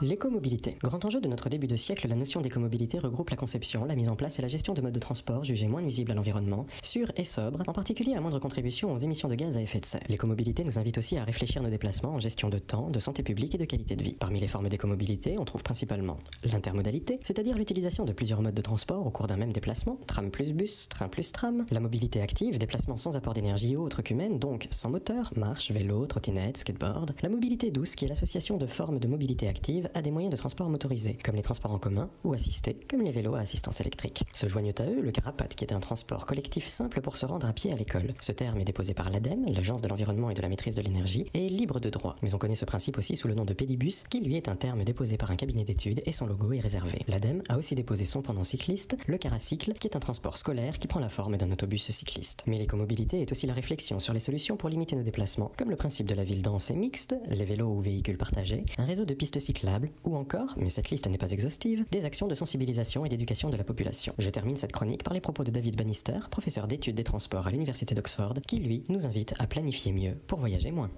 L'écomobilité. 0.03 0.77
Grand 0.83 1.05
enjeu 1.05 1.21
de 1.21 1.29
notre 1.29 1.49
début 1.49 1.67
de 1.67 1.77
siècle, 1.77 2.09
la 2.09 2.17
notion 2.17 2.41
d'écomobilité 2.41 2.99
regroupe 2.99 3.31
la 3.31 3.37
conception, 3.37 3.85
la 3.85 3.95
mise 3.95 4.09
en 4.09 4.17
place 4.17 4.39
et 4.39 4.43
la 4.43 4.49
gestion 4.49 4.75
de 4.75 4.81
modes 4.81 4.93
de 4.93 4.99
transport 4.99 5.45
jugés 5.45 5.69
moins 5.69 5.83
nuisibles 5.83 6.13
à 6.13 6.15
l'environnement, 6.15 6.67
sûrs 6.83 7.11
et 7.17 7.25
sobres, 7.25 7.63
en 7.67 7.73
particulier 7.73 8.15
à 8.15 8.21
moindre 8.21 8.39
contribution 8.39 8.93
aux 8.93 8.99
émissions 8.99 9.29
de 9.29 9.35
gaz 9.35 9.57
à 9.57 9.63
effet 9.63 9.81
de 9.81 9.87
serre. 9.87 10.03
L'écomobilité 10.09 10.65
nous 10.65 10.79
invite 10.79 10.99
aussi 10.99 11.17
à 11.17 11.25
réfléchir 11.25 11.63
nos 11.63 11.71
déplacements 11.71 12.15
en 12.15 12.21
gestion 12.21 12.49
de 12.49 12.59
temps, 12.59 12.91
de 12.91 12.99
santé 12.99 13.23
publique 13.23 13.55
et 13.55 13.59
de 13.59 13.65
qualité 13.65 13.97
de 13.97 14.03
vie. 14.03 14.17
Parmi 14.19 14.41
les 14.41 14.47
formes 14.47 14.69
d'écomobilité, 14.69 15.39
on 15.39 15.45
trouve 15.45 15.63
principalement 15.63 16.19
l'intermodalité, 16.45 17.19
c'est-à-dire 17.23 17.57
l'utilisation 17.57 18.05
de 18.05 18.13
plusieurs 18.13 18.43
modes 18.43 18.55
de 18.55 18.63
transport 18.63 19.07
au 19.07 19.11
cours 19.11 19.27
d'un 19.27 19.37
même 19.37 19.53
déplacement, 19.53 19.99
tram 20.07 20.31
plus 20.31 20.53
bus, 20.53 20.89
train 20.89 21.09
plus 21.09 21.33
tram, 21.33 21.67
la 21.71 21.81
mobilité 21.81 22.21
active, 22.21 22.59
déplacement 22.59 22.97
sans 22.97 23.17
apport 23.17 23.35
d'énergie 23.35 23.77
autre 23.77 24.03
qu'humaine, 24.03 24.39
donc 24.39 24.69
sans 24.71 24.91
moteur, 24.91 25.33
marche, 25.37 25.71
vélo, 25.71 26.07
trottinette, 26.07 26.59
skateboard, 26.59 27.13
la 27.23 27.29
mobilité 27.29 27.71
douce 27.71 27.95
qui 27.95 28.05
est 28.05 28.09
l'association 28.09 28.57
de 28.57 28.67
formes 28.71 28.99
de 28.99 29.09
mobilité 29.09 29.49
active 29.49 29.91
à 29.95 30.01
des 30.01 30.11
moyens 30.11 30.33
de 30.33 30.39
transport 30.39 30.71
motorisés, 30.71 31.19
comme 31.23 31.37
les 31.37 31.43
transports 31.43 31.73
en 31.73 31.79
commun 31.79 32.09
ou 32.25 32.33
assistés, 32.33 32.79
comme 32.89 33.03
les 33.03 33.11
vélos 33.11 33.35
à 33.35 33.41
assistance 33.41 33.81
électrique. 33.81 34.25
Se 34.33 34.49
joignent 34.49 34.73
à 34.79 34.85
eux 34.85 35.01
le 35.03 35.11
carapate, 35.11 35.55
qui 35.55 35.65
est 35.65 35.75
un 35.75 35.81
transport 35.81 36.25
collectif 36.25 36.67
simple 36.67 37.01
pour 37.03 37.17
se 37.17 37.27
rendre 37.27 37.47
à 37.47 37.53
pied 37.53 37.73
à 37.73 37.77
l'école. 37.77 38.15
Ce 38.21 38.33
terme 38.33 38.59
est 38.61 38.65
déposé 38.65 38.95
par 38.95 39.11
l'ADEME, 39.11 39.53
l'Agence 39.53 39.83
de 39.83 39.89
l'environnement 39.89 40.31
et 40.31 40.35
de 40.35 40.43
la 40.43 40.49
maîtrise 40.49 40.75
de 40.75 40.83
l'énergie, 40.83 41.27
et 41.35 41.47
est 41.47 41.51
libre 41.51 41.81
de 41.81 41.91
droit. 41.91 42.17
Mais 42.23 42.35
on 42.35 42.39
connaît 42.39 42.55
ce 42.55 42.65
principe 42.65 42.99
aussi 42.99 43.17
sous 43.17 43.29
le 43.29 43.35
nom 43.35 43.45
de 43.45 43.53
pédibus, 43.53 44.05
qui 44.09 44.21
lui 44.21 44.37
est 44.37 44.49
un 44.49 44.57
terme 44.57 44.85
déposé 44.85 45.17
par 45.17 45.31
un 45.31 45.37
cabinet 45.37 45.65
d'études 45.65 46.03
et 46.07 46.13
son 46.13 46.27
logo 46.27 46.53
est 46.53 46.61
réservé. 46.61 47.01
L'ADEME 47.09 47.43
a 47.49 47.59
aussi 47.59 47.75
déposé 47.75 48.05
son 48.05 48.23
pendant 48.23 48.45
cycliste, 48.45 48.97
le 49.07 49.19
caracycle, 49.19 49.75
qui 49.75 49.87
est 49.87 49.97
un 49.97 50.01
transport 50.01 50.39
scolaire 50.39 50.79
qui 50.79 50.87
prend 50.87 51.01
la 51.01 51.09
forme 51.09 51.37
d'un 51.37 51.51
autobus 51.51 51.91
cycliste. 51.91 52.45
Mais 52.47 52.59
l'écomobilité 52.59 53.21
est 53.21 53.33
aussi 53.33 53.47
la 53.47 53.55
réflexion 53.55 54.01
sur 54.01 54.13
les 54.13 54.21
solutions 54.21 54.57
pour 54.57 54.69
limiter 54.69 54.97
nos 54.97 55.03
déplacements, 55.03 55.53
comme 55.57 55.71
le 55.71 55.77
principe 55.77 56.07
de 56.07 56.15
la 56.15 56.25
ville 56.25 56.43
dense 56.43 56.71
et 56.71 56.77
mixte, 56.77 57.15
les 57.29 57.45
vélos 57.45 57.69
ou 57.69 57.81
véhicules 57.81 58.19
partagés, 58.19 58.60
un 58.79 58.85
réseau 58.85 59.05
de 59.05 59.15
pistes 59.15 59.39
cyclables, 59.39 59.91
ou 60.05 60.17
encore, 60.17 60.55
mais 60.57 60.69
cette 60.69 60.91
liste 60.91 61.09
n'est 61.09 61.19
pas 61.19 61.31
exhaustive, 61.31 61.85
des 61.91 62.05
actions 62.05 62.27
de 62.27 62.35
sensibilisation 62.35 63.05
et 63.05 63.09
d'éducation 63.09 63.51
de 63.51 63.57
la 63.57 63.65
population. 63.65 64.15
Je 64.19 64.31
termine 64.31 64.57
cette 64.57 64.73
chronique 64.73 65.03
par 65.03 65.15
les 65.15 65.21
propos 65.21 65.45
de 65.45 65.51
David 65.51 65.77
Bannister, 65.77 66.19
professeur 66.31 66.67
d'études 66.67 66.97
des 66.97 67.05
transports 67.05 67.47
à 67.47 67.51
l'université 67.51 67.95
d'Oxford, 67.95 68.35
qui 68.47 68.59
lui 68.59 68.83
nous 68.89 69.07
invite 69.07 69.35
à 69.39 69.47
planifier 69.47 69.93
mieux 69.93 70.17
pour 70.27 70.39
voyager 70.39 70.71
moins. 70.71 70.91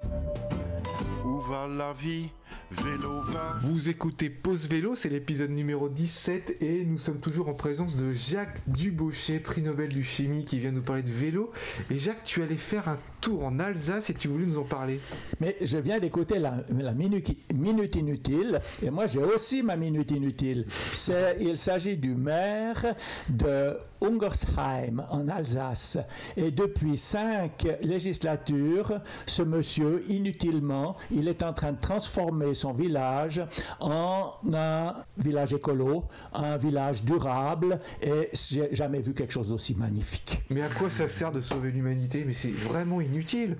Où 1.45 1.49
va 1.51 1.67
la 1.67 1.93
vie 1.93 2.29
Vélo 2.71 3.21
va. 3.21 3.55
Vous 3.61 3.89
écoutez 3.89 4.29
Pause 4.29 4.67
Vélo, 4.67 4.95
c'est 4.95 5.09
l'épisode 5.09 5.49
numéro 5.51 5.89
17 5.89 6.57
et 6.61 6.85
nous 6.85 6.97
sommes 6.97 7.19
toujours 7.19 7.47
en 7.49 7.53
présence 7.53 7.95
de 7.95 8.11
Jacques 8.11 8.61
Dubochet, 8.67 9.39
prix 9.39 9.61
Nobel 9.61 9.89
du 9.89 10.03
chimie, 10.03 10.45
qui 10.45 10.59
vient 10.59 10.71
nous 10.71 10.81
parler 10.81 11.01
de 11.03 11.09
vélo. 11.11 11.51
Et 11.91 11.97
Jacques, 11.97 12.23
tu 12.23 12.41
allais 12.41 12.55
faire 12.57 12.87
un 12.87 12.97
tour 13.21 13.43
en 13.43 13.59
Alsace 13.59 14.09
et 14.09 14.13
tu 14.13 14.27
voulais 14.27 14.45
nous 14.45 14.57
en 14.57 14.63
parler. 14.63 14.99
Mais 15.39 15.55
je 15.61 15.77
viens 15.77 15.99
d'écouter 15.99 16.39
la, 16.39 16.63
la 16.69 16.93
minute, 16.93 17.35
minute 17.55 17.95
inutile, 17.95 18.59
et 18.83 18.89
moi 18.89 19.07
j'ai 19.07 19.19
aussi 19.23 19.61
ma 19.63 19.75
minute 19.75 20.11
inutile. 20.11 20.65
C'est- 20.93 21.37
Il 21.39 21.57
s'agit 21.57 21.97
du 21.97 22.15
maire 22.15 22.95
de 23.29 23.77
Ungersheim 24.01 25.03
en 25.09 25.27
Alsace. 25.27 25.97
Et 26.37 26.51
depuis 26.51 26.97
cinq 26.97 27.67
législatures, 27.81 28.99
ce 29.27 29.41
monsieur, 29.43 30.01
inutilement, 30.09 30.97
il 31.11 31.27
est 31.27 31.32
en 31.41 31.53
train 31.53 31.71
de 31.71 31.79
transformer 31.79 32.53
son 32.53 32.73
village 32.73 33.41
en 33.79 34.31
un 34.53 34.93
village 35.17 35.53
écolo, 35.53 36.03
un 36.33 36.57
village 36.57 37.03
durable, 37.03 37.79
et 38.01 38.29
j'ai 38.33 38.69
jamais 38.73 38.99
vu 38.99 39.13
quelque 39.13 39.33
chose 39.33 39.47
d'aussi 39.47 39.75
magnifique. 39.75 40.41
Mais 40.49 40.61
à 40.61 40.69
quoi 40.69 40.89
ça 40.89 41.07
sert 41.07 41.31
de 41.31 41.41
sauver 41.41 41.71
l'humanité? 41.71 42.23
Mais 42.25 42.33
c'est 42.33 42.51
vraiment 42.51 43.01
inutile. 43.01 43.57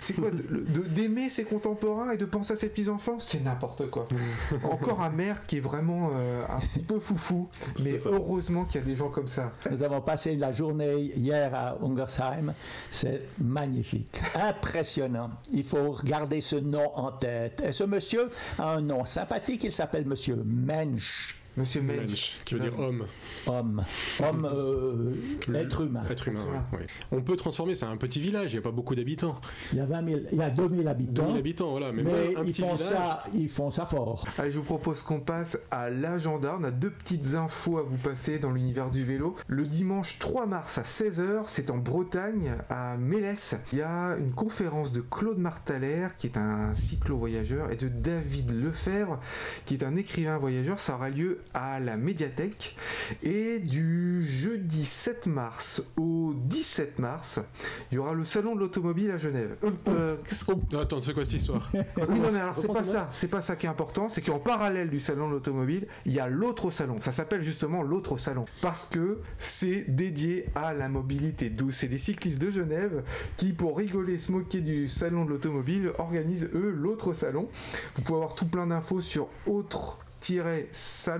C'est 0.00 0.14
quoi 0.14 0.30
D'aimer 0.32 1.30
ses 1.30 1.44
contemporains 1.44 2.10
et 2.12 2.16
de 2.16 2.24
penser 2.24 2.54
à 2.54 2.56
ses 2.56 2.68
petits-enfants? 2.68 3.18
C'est 3.18 3.42
n'importe 3.42 3.90
quoi. 3.90 4.08
Encore 4.64 5.02
un 5.02 5.10
maire 5.10 5.46
qui 5.46 5.58
est 5.58 5.60
vraiment 5.60 6.10
euh, 6.14 6.42
un 6.48 6.60
petit 6.60 6.82
peu 6.82 6.98
foufou. 6.98 7.48
Mais 7.82 7.98
heureusement 8.04 8.64
qu'il 8.64 8.80
y 8.80 8.84
a 8.84 8.86
des 8.86 8.96
gens 8.96 9.10
comme 9.10 9.28
ça. 9.28 9.52
Nous 9.70 9.82
avons 9.82 10.00
passé 10.00 10.36
la 10.36 10.52
journée 10.52 11.12
hier 11.16 11.54
à 11.54 11.76
Ungersheim. 11.82 12.54
C'est 12.90 13.26
magnifique, 13.38 14.20
impressionnant. 14.34 15.30
Il 15.52 15.64
faut 15.64 15.98
garder 16.04 16.40
ce 16.40 16.56
nom 16.56 16.90
en 16.96 17.11
Et 17.24 17.72
ce 17.72 17.84
monsieur 17.84 18.30
a 18.58 18.74
un 18.74 18.80
nom 18.80 19.04
sympathique. 19.04 19.64
Il 19.64 19.72
s'appelle 19.72 20.06
Monsieur 20.06 20.36
Mensch. 20.44 21.41
Monsieur 21.56 21.82
Mensch. 21.82 21.96
Mensch, 22.08 22.36
qui 22.46 22.54
veut 22.54 22.60
dire 22.60 22.78
homme. 22.78 23.04
Homme. 23.46 23.84
Homme, 24.20 24.48
euh, 24.50 25.12
être 25.54 25.82
humain. 25.82 26.02
Être 26.08 26.28
humain, 26.28 26.40
Être 26.40 26.46
ouais, 26.46 26.50
humain. 26.50 26.66
ouais. 26.72 26.86
On 27.10 27.20
peut 27.20 27.36
transformer, 27.36 27.74
c'est 27.74 27.84
un 27.84 27.96
petit 27.98 28.20
village, 28.20 28.52
il 28.52 28.54
n'y 28.56 28.58
a 28.60 28.62
pas 28.62 28.70
beaucoup 28.70 28.94
d'habitants. 28.94 29.34
Il 29.72 29.78
y 29.78 29.80
a 29.82 29.84
20 29.84 30.08
000, 30.08 30.20
il 30.32 30.38
y 30.38 30.42
a 30.42 30.48
2000 30.50 30.88
habitants. 30.88 31.22
2000 31.24 31.38
habitants, 31.38 31.70
voilà. 31.72 31.92
Mais, 31.92 32.02
un 32.36 32.42
ils 32.42 32.52
petit 32.52 32.62
font, 32.62 32.74
village. 32.74 32.88
ça, 32.90 33.22
ils 33.34 33.48
font 33.50 33.70
ça 33.70 33.84
fort. 33.84 34.26
Allez, 34.38 34.50
je 34.50 34.58
vous 34.58 34.64
propose 34.64 35.02
qu'on 35.02 35.20
passe 35.20 35.58
à 35.70 35.90
l'agenda. 35.90 36.56
On 36.58 36.64
a 36.64 36.70
deux 36.70 36.90
petites 36.90 37.34
infos 37.34 37.76
à 37.78 37.82
vous 37.82 37.98
passer 37.98 38.38
dans 38.38 38.50
l'univers 38.52 38.90
du 38.90 39.04
vélo. 39.04 39.34
Le 39.46 39.66
dimanche 39.66 40.18
3 40.18 40.46
mars 40.46 40.78
à 40.78 40.82
16h, 40.82 41.42
c'est 41.46 41.70
en 41.70 41.76
Bretagne, 41.76 42.56
à 42.70 42.96
Mélès. 42.96 43.56
Il 43.72 43.78
y 43.78 43.82
a 43.82 44.16
une 44.16 44.32
conférence 44.32 44.90
de 44.90 45.02
Claude 45.02 45.38
Martaler, 45.38 46.08
qui 46.16 46.28
est 46.28 46.38
un 46.38 46.74
cyclo-voyageur, 46.74 47.70
et 47.70 47.76
de 47.76 47.88
David 47.88 48.50
Lefebvre, 48.52 49.20
qui 49.66 49.74
est 49.74 49.84
un 49.84 49.96
écrivain 49.96 50.38
voyageur. 50.38 50.78
Ça 50.78 50.94
aura 50.94 51.10
lieu 51.10 51.40
à 51.54 51.80
la 51.80 51.96
médiathèque. 51.96 52.76
Et 53.22 53.58
du 53.58 54.22
jeudi 54.24 54.84
7 54.84 55.26
mars 55.26 55.82
au 55.96 56.34
17 56.34 56.98
mars, 56.98 57.40
il 57.90 57.96
y 57.96 57.98
aura 57.98 58.14
le 58.14 58.24
salon 58.24 58.54
de 58.54 58.60
l'automobile 58.60 59.10
à 59.10 59.18
Genève. 59.18 59.56
Euh, 59.88 60.16
Oh, 60.48 60.76
attends, 60.76 61.02
c'est 61.02 61.12
quoi 61.14 61.24
cette 61.24 61.34
histoire? 61.34 61.70
Oui, 61.72 62.20
non, 62.20 62.30
mais 62.32 62.40
alors 62.40 62.56
c'est 62.56 62.68
pas 62.68 62.84
ça, 62.84 63.08
c'est 63.12 63.28
pas 63.28 63.42
ça 63.42 63.56
qui 63.56 63.66
est 63.66 63.68
important, 63.68 64.08
c'est 64.08 64.22
qu'en 64.22 64.38
parallèle 64.38 64.90
du 64.90 65.00
salon 65.00 65.28
de 65.28 65.34
l'automobile, 65.34 65.86
il 66.06 66.12
y 66.12 66.20
a 66.20 66.28
l'autre 66.28 66.70
salon. 66.70 67.00
Ça 67.00 67.12
s'appelle 67.12 67.42
justement 67.42 67.82
l'autre 67.82 68.18
salon 68.18 68.44
parce 68.60 68.84
que 68.84 69.20
c'est 69.38 69.84
dédié 69.88 70.46
à 70.54 70.72
la 70.74 70.88
mobilité 70.88 71.50
douce. 71.50 71.76
C'est 71.78 71.88
les 71.88 71.98
cyclistes 71.98 72.40
de 72.40 72.50
Genève 72.50 73.02
qui, 73.36 73.52
pour 73.52 73.76
rigoler, 73.76 74.18
se 74.18 74.32
moquer 74.32 74.60
du 74.60 74.88
salon 74.88 75.24
de 75.24 75.30
l'automobile, 75.30 75.92
organisent 75.98 76.48
eux 76.54 76.70
l'autre 76.70 77.14
salon. 77.14 77.48
Vous 77.96 78.02
pouvez 78.02 78.16
avoir 78.18 78.34
tout 78.34 78.46
plein 78.46 78.66
d'infos 78.66 79.00
sur 79.00 79.28
autre 79.46 79.98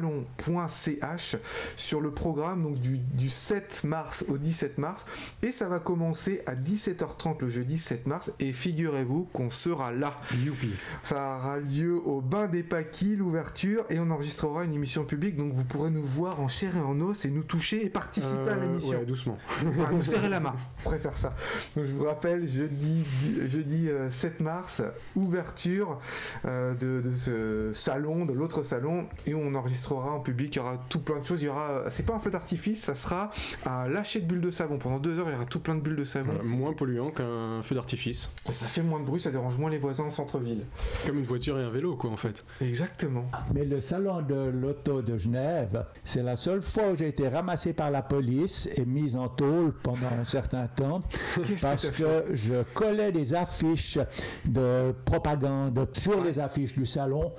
salon.ch 0.02 1.36
sur 1.76 2.00
le 2.00 2.10
programme 2.10 2.62
donc 2.62 2.78
du, 2.80 2.98
du 2.98 3.28
7 3.28 3.84
mars 3.84 4.24
au 4.28 4.38
17 4.38 4.78
mars 4.78 5.04
et 5.42 5.52
ça 5.52 5.68
va 5.68 5.78
commencer 5.78 6.42
à 6.46 6.54
17h30 6.54 7.40
le 7.40 7.48
jeudi 7.48 7.78
7 7.78 8.06
mars 8.06 8.32
et 8.40 8.52
figurez-vous 8.52 9.24
qu'on 9.32 9.50
sera 9.50 9.92
là 9.92 10.14
Youpi. 10.44 10.70
ça 11.02 11.38
aura 11.38 11.58
lieu 11.58 11.94
au 11.96 12.20
Bain 12.20 12.46
des 12.48 12.62
Paquis, 12.62 13.16
l'ouverture, 13.16 13.84
et 13.90 13.98
on 13.98 14.10
enregistrera 14.10 14.64
une 14.64 14.74
émission 14.74 15.04
publique, 15.04 15.36
donc 15.36 15.52
vous 15.52 15.64
pourrez 15.64 15.90
nous 15.90 16.04
voir 16.04 16.40
en 16.40 16.48
chair 16.48 16.76
et 16.76 16.80
en 16.80 17.00
os 17.00 17.24
et 17.24 17.30
nous 17.30 17.42
toucher 17.44 17.84
et 17.84 17.90
participer 17.90 18.48
à 18.50 18.54
Euh, 18.54 18.60
l'émission. 18.66 18.98
ouais, 18.98 19.04
doucement. 19.04 19.38
Enfin, 19.48 19.90
nous 19.92 20.02
serrer 20.04 20.28
la 20.28 20.40
main, 20.40 20.54
on 20.84 20.88
préfère 20.88 21.16
ça. 21.16 21.34
Donc 21.76 21.84
je 21.86 21.92
vous 21.92 22.04
rappelle, 22.04 22.46
jeudi, 22.48 23.04
di- 23.20 23.48
jeudi 23.48 23.88
euh, 23.88 24.10
7 24.10 24.40
mars, 24.40 24.82
ouverture 25.16 25.98
euh, 26.44 26.74
de, 26.74 27.00
de 27.00 27.12
ce 27.14 27.72
salon, 27.74 28.24
de 28.26 28.32
l'autre 28.32 28.62
salon, 28.62 28.91
et 29.26 29.35
on 29.35 29.55
enregistrera 29.55 30.12
en 30.12 30.20
public, 30.20 30.55
il 30.55 30.59
y 30.59 30.61
aura 30.61 30.78
tout 30.88 31.00
plein 31.00 31.20
de 31.20 31.24
choses, 31.24 31.42
il 31.42 31.46
y 31.46 31.48
aura, 31.48 31.90
c'est 31.90 32.05
pas 32.05 32.14
un 32.14 32.18
feu 32.18 32.31
d'artifice, 32.31 32.85
ça 32.85 32.94
sera 32.94 33.31
un 33.66 33.88
lâcher 33.88 34.20
de 34.20 34.26
bulles 34.26 34.40
de 34.40 34.50
savon. 34.50 34.78
Pendant 34.78 34.98
deux 34.98 35.18
heures, 35.18 35.28
il 35.28 35.33
y 35.33 35.37
aura 35.37 35.46
tout 35.46 35.61
plein 35.61 35.74
de 35.74 35.81
bulles 35.81 35.96
de 35.96 36.05
savon. 36.05 36.33
Voilà, 36.33 36.44
moins 36.44 36.72
polluant 36.72 37.11
qu'un 37.11 37.62
feu 37.62 37.74
d'artifice. 37.74 38.31
Ça 38.50 38.66
fait 38.66 38.83
moins 38.83 39.00
de 39.00 39.05
bruit, 39.05 39.20
ça 39.20 39.31
dérange 39.31 39.57
moins 39.59 39.70
les 39.70 39.78
voisins 39.78 40.05
en 40.05 40.11
centre-ville. 40.11 40.64
Comme 41.07 41.18
une 41.18 41.24
voiture 41.24 41.59
et 41.59 41.62
un 41.62 41.70
vélo, 41.70 41.96
quoi, 41.96 42.11
en 42.11 42.16
fait. 42.16 42.44
Exactement. 42.61 43.24
Mais 43.55 43.64
le 43.64 43.81
salon 43.81 44.22
de 44.22 44.50
l'auto 44.50 45.02
de 45.02 45.16
Genève, 45.16 45.85
c'est 46.05 46.22
la 46.22 46.37
seule 46.37 46.62
fois 46.62 46.90
où 46.92 46.96
j'ai 46.96 47.09
été 47.09 47.28
ramassé 47.28 47.72
par 47.72 47.90
la 47.90 48.02
police 48.02 48.68
et 48.76 48.85
mis 48.85 49.16
en 49.16 49.28
tôle 49.28 49.72
pendant 49.83 50.09
un 50.20 50.24
certain 50.24 50.66
temps 50.66 51.00
parce 51.62 51.90
que 51.90 52.24
je 52.33 52.62
collais 52.74 53.12
des 53.12 53.35
affiches 53.35 53.98
de 54.44 54.94
propagande 55.05 55.88
sur 55.92 56.22
les 56.22 56.38
affiches 56.38 56.74
du 56.74 56.87
salon. 56.87 57.33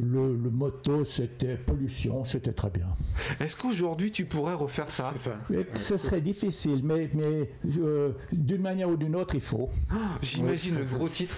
Le, 0.00 0.36
le 0.36 0.50
motto 0.50 0.99
c'était 1.04 1.56
pollution, 1.56 2.24
c'était 2.24 2.52
très 2.52 2.70
bien. 2.70 2.86
Est-ce 3.40 3.56
qu'aujourd'hui 3.56 4.10
tu 4.10 4.24
pourrais 4.24 4.54
refaire 4.54 4.90
ça? 4.90 5.12
Et 5.52 5.66
ce 5.74 5.96
serait 5.96 6.20
difficile, 6.20 6.80
mais, 6.84 7.08
mais 7.14 7.50
euh, 7.78 8.12
d'une 8.32 8.62
manière 8.62 8.88
ou 8.88 8.96
d'une 8.96 9.16
autre, 9.16 9.34
il 9.34 9.40
faut. 9.40 9.68
J'imagine 10.22 10.78
le 10.78 10.84
gros 10.84 11.08
titre 11.08 11.36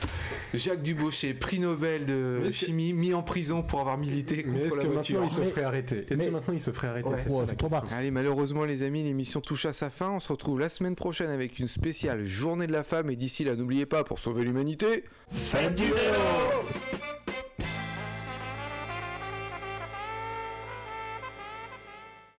Jacques 0.54 0.82
Dubochet, 0.82 1.34
prix 1.34 1.58
Nobel 1.60 2.06
de 2.06 2.40
Mais 2.42 2.48
que- 2.48 2.54
chimie, 2.54 2.92
mis 2.92 3.14
en 3.14 3.22
prison 3.22 3.62
pour 3.62 3.80
avoir 3.80 3.98
milité 3.98 4.36
Mais 4.36 4.42
contre 4.52 4.66
est-ce 4.66 4.76
la 4.76 4.82
que 4.82 4.88
voiture. 4.88 5.20
maintenant 5.20 5.28
il 5.32 5.34
se 5.36 5.40
Mais- 5.40 5.50
ferait 5.50 5.64
arrêter? 5.64 6.06
Est-ce 6.10 6.18
mais- 6.20 6.26
que 6.26 6.30
maintenant 6.32 6.54
il 6.54 6.60
se 6.60 6.70
ferait 6.70 6.88
arrêter? 6.88 7.08
Ouais. 7.08 7.16
C'est 7.22 7.28
ça, 7.28 7.34
Ouais, 7.34 7.46
la 7.46 7.68
bas. 7.68 7.84
Allez, 7.92 8.10
malheureusement 8.10 8.64
les 8.64 8.82
amis, 8.82 9.02
l'émission 9.02 9.40
touche 9.40 9.66
à 9.66 9.72
sa 9.72 9.90
fin. 9.90 10.10
On 10.10 10.20
se 10.20 10.28
retrouve 10.32 10.60
la 10.60 10.68
semaine 10.68 10.94
prochaine 10.96 11.30
avec 11.30 11.58
une 11.58 11.68
spéciale 11.68 12.24
journée 12.24 12.66
de 12.66 12.72
la 12.72 12.84
femme. 12.84 13.10
Et 13.10 13.16
d'ici 13.16 13.44
là, 13.44 13.56
n'oubliez 13.56 13.86
pas, 13.86 14.04
pour 14.04 14.18
sauver 14.18 14.44
l'humanité, 14.44 15.04
faites 15.30 15.74
du 15.74 15.84
vélo 15.84 15.92